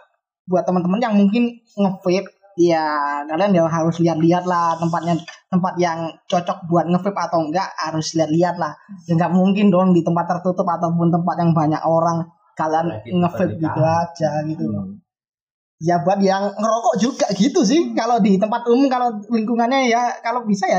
[0.49, 1.47] buat teman-teman yang mungkin
[1.77, 2.27] nge-vape
[2.59, 2.85] ya
[3.29, 5.17] kalian ya harus lihat-lihat lah tempatnya
[5.49, 8.73] tempat yang cocok buat nge-vape atau enggak harus lihat-lihat lah.
[9.09, 13.81] Ya nggak mungkin dong di tempat tertutup ataupun tempat yang banyak orang kalian tempat gitu
[13.81, 14.65] aja gitu
[15.83, 17.91] ya buat yang ngerokok juga gitu sih.
[17.93, 20.79] Kalau di tempat umum kalau lingkungannya ya kalau bisa ya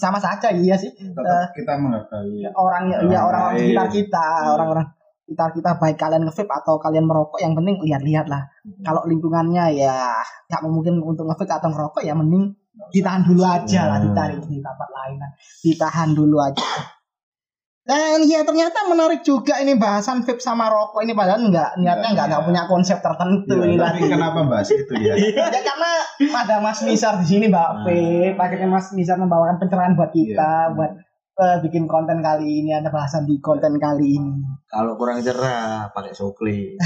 [0.00, 0.88] sama saja iya sih.
[0.96, 4.50] Tetap kita menghargai orang ya Orang orang-orang sekitar kita Iya.
[4.56, 4.86] orang-orang
[5.30, 8.50] sekitar kita baik kalian nge-vape atau kalian merokok yang penting lihat-lihat lah
[8.82, 10.10] kalau lingkungannya ya
[10.44, 12.50] nggak mungkin untuk nge-vape atau ngerokok ya mending
[12.90, 14.10] ditahan dulu aja lah Hmm.
[14.10, 15.30] ditarik di tempat lain lah.
[15.62, 16.66] ditahan dulu aja
[17.80, 22.26] Dan ya ternyata menarik juga ini bahasan vape sama rokok ini padahal enggak niatnya enggak
[22.28, 25.14] enggak punya konsep tertentu Iya, ini tapi kenapa bahas itu ya?
[25.38, 25.90] ya karena
[26.36, 27.82] ada Mas Nisar di sini Mbak Nah.
[27.82, 30.74] Vape, akhirnya Mas Nisar membawakan pencerahan buat kita Iya.
[30.74, 30.92] buat
[31.38, 34.34] eh, bikin konten kali ini ada bahasan di konten kali ini.
[34.66, 36.80] Kalau kurang cerah pakai sokle.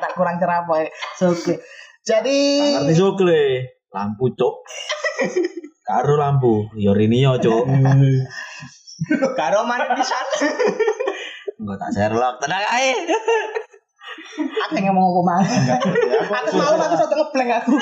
[0.00, 0.88] Tak kurang cerah boy.
[1.18, 1.60] So, Oke.
[2.00, 2.38] Jadi
[2.80, 3.42] Ngerti sokle?
[3.92, 4.54] Lampu cok.
[5.84, 7.64] Karo lampu, yo rinio cok.
[9.40, 10.36] karo mana di sana.
[11.60, 12.92] Enggak tak Sherlock, tenang ae.
[14.40, 15.46] Aku yang mau ngomong mana?
[16.30, 17.72] Aku mau aku satu ngeblank aku.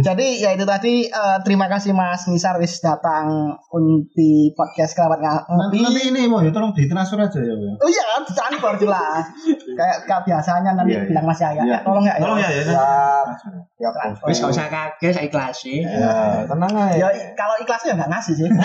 [0.00, 3.56] Jadi ya itu tadi eh, terima kasih Mas Nisar wis datang
[4.12, 5.78] di podcast kerabat Nanti, ngopi.
[5.82, 7.54] nanti ini mau ya tolong ditransfer aja ya.
[7.54, 7.74] Bang.
[7.78, 9.24] Oh iya, transfer jelas.
[9.74, 11.08] Kayak kayak biasanya nanti Iya, iya.
[11.08, 11.76] bilang Mas Yaya, Iya.
[11.76, 12.14] "Eh, tolong ya.
[12.18, 12.62] Tolong ya, ya.
[13.76, 14.26] Ya transfer.
[14.26, 15.82] Wis gak usah kaget saya ikhlasin.
[15.84, 16.12] Ya,
[16.46, 16.98] tenang ae.
[16.98, 18.48] Ya kalau ikhlasnya ya nggak ngasih sih.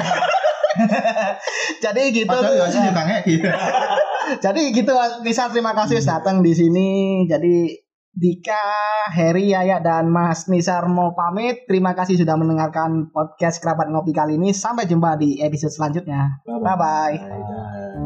[1.83, 2.29] Jadi gitu.
[2.29, 3.49] Padahal sih juga gitu.
[4.43, 6.89] Jadi gitu Nisa terima kasih sudah datang di sini.
[7.29, 8.63] Jadi Dika,
[9.11, 11.67] Heri, Yaya dan Mas Nisar mau pamit.
[11.67, 14.55] Terima kasih sudah mendengarkan podcast Kerabat Ngopi kali ini.
[14.55, 16.39] Sampai jumpa di episode selanjutnya.
[16.47, 17.15] Bye bye.
[17.19, 18.04] Bye.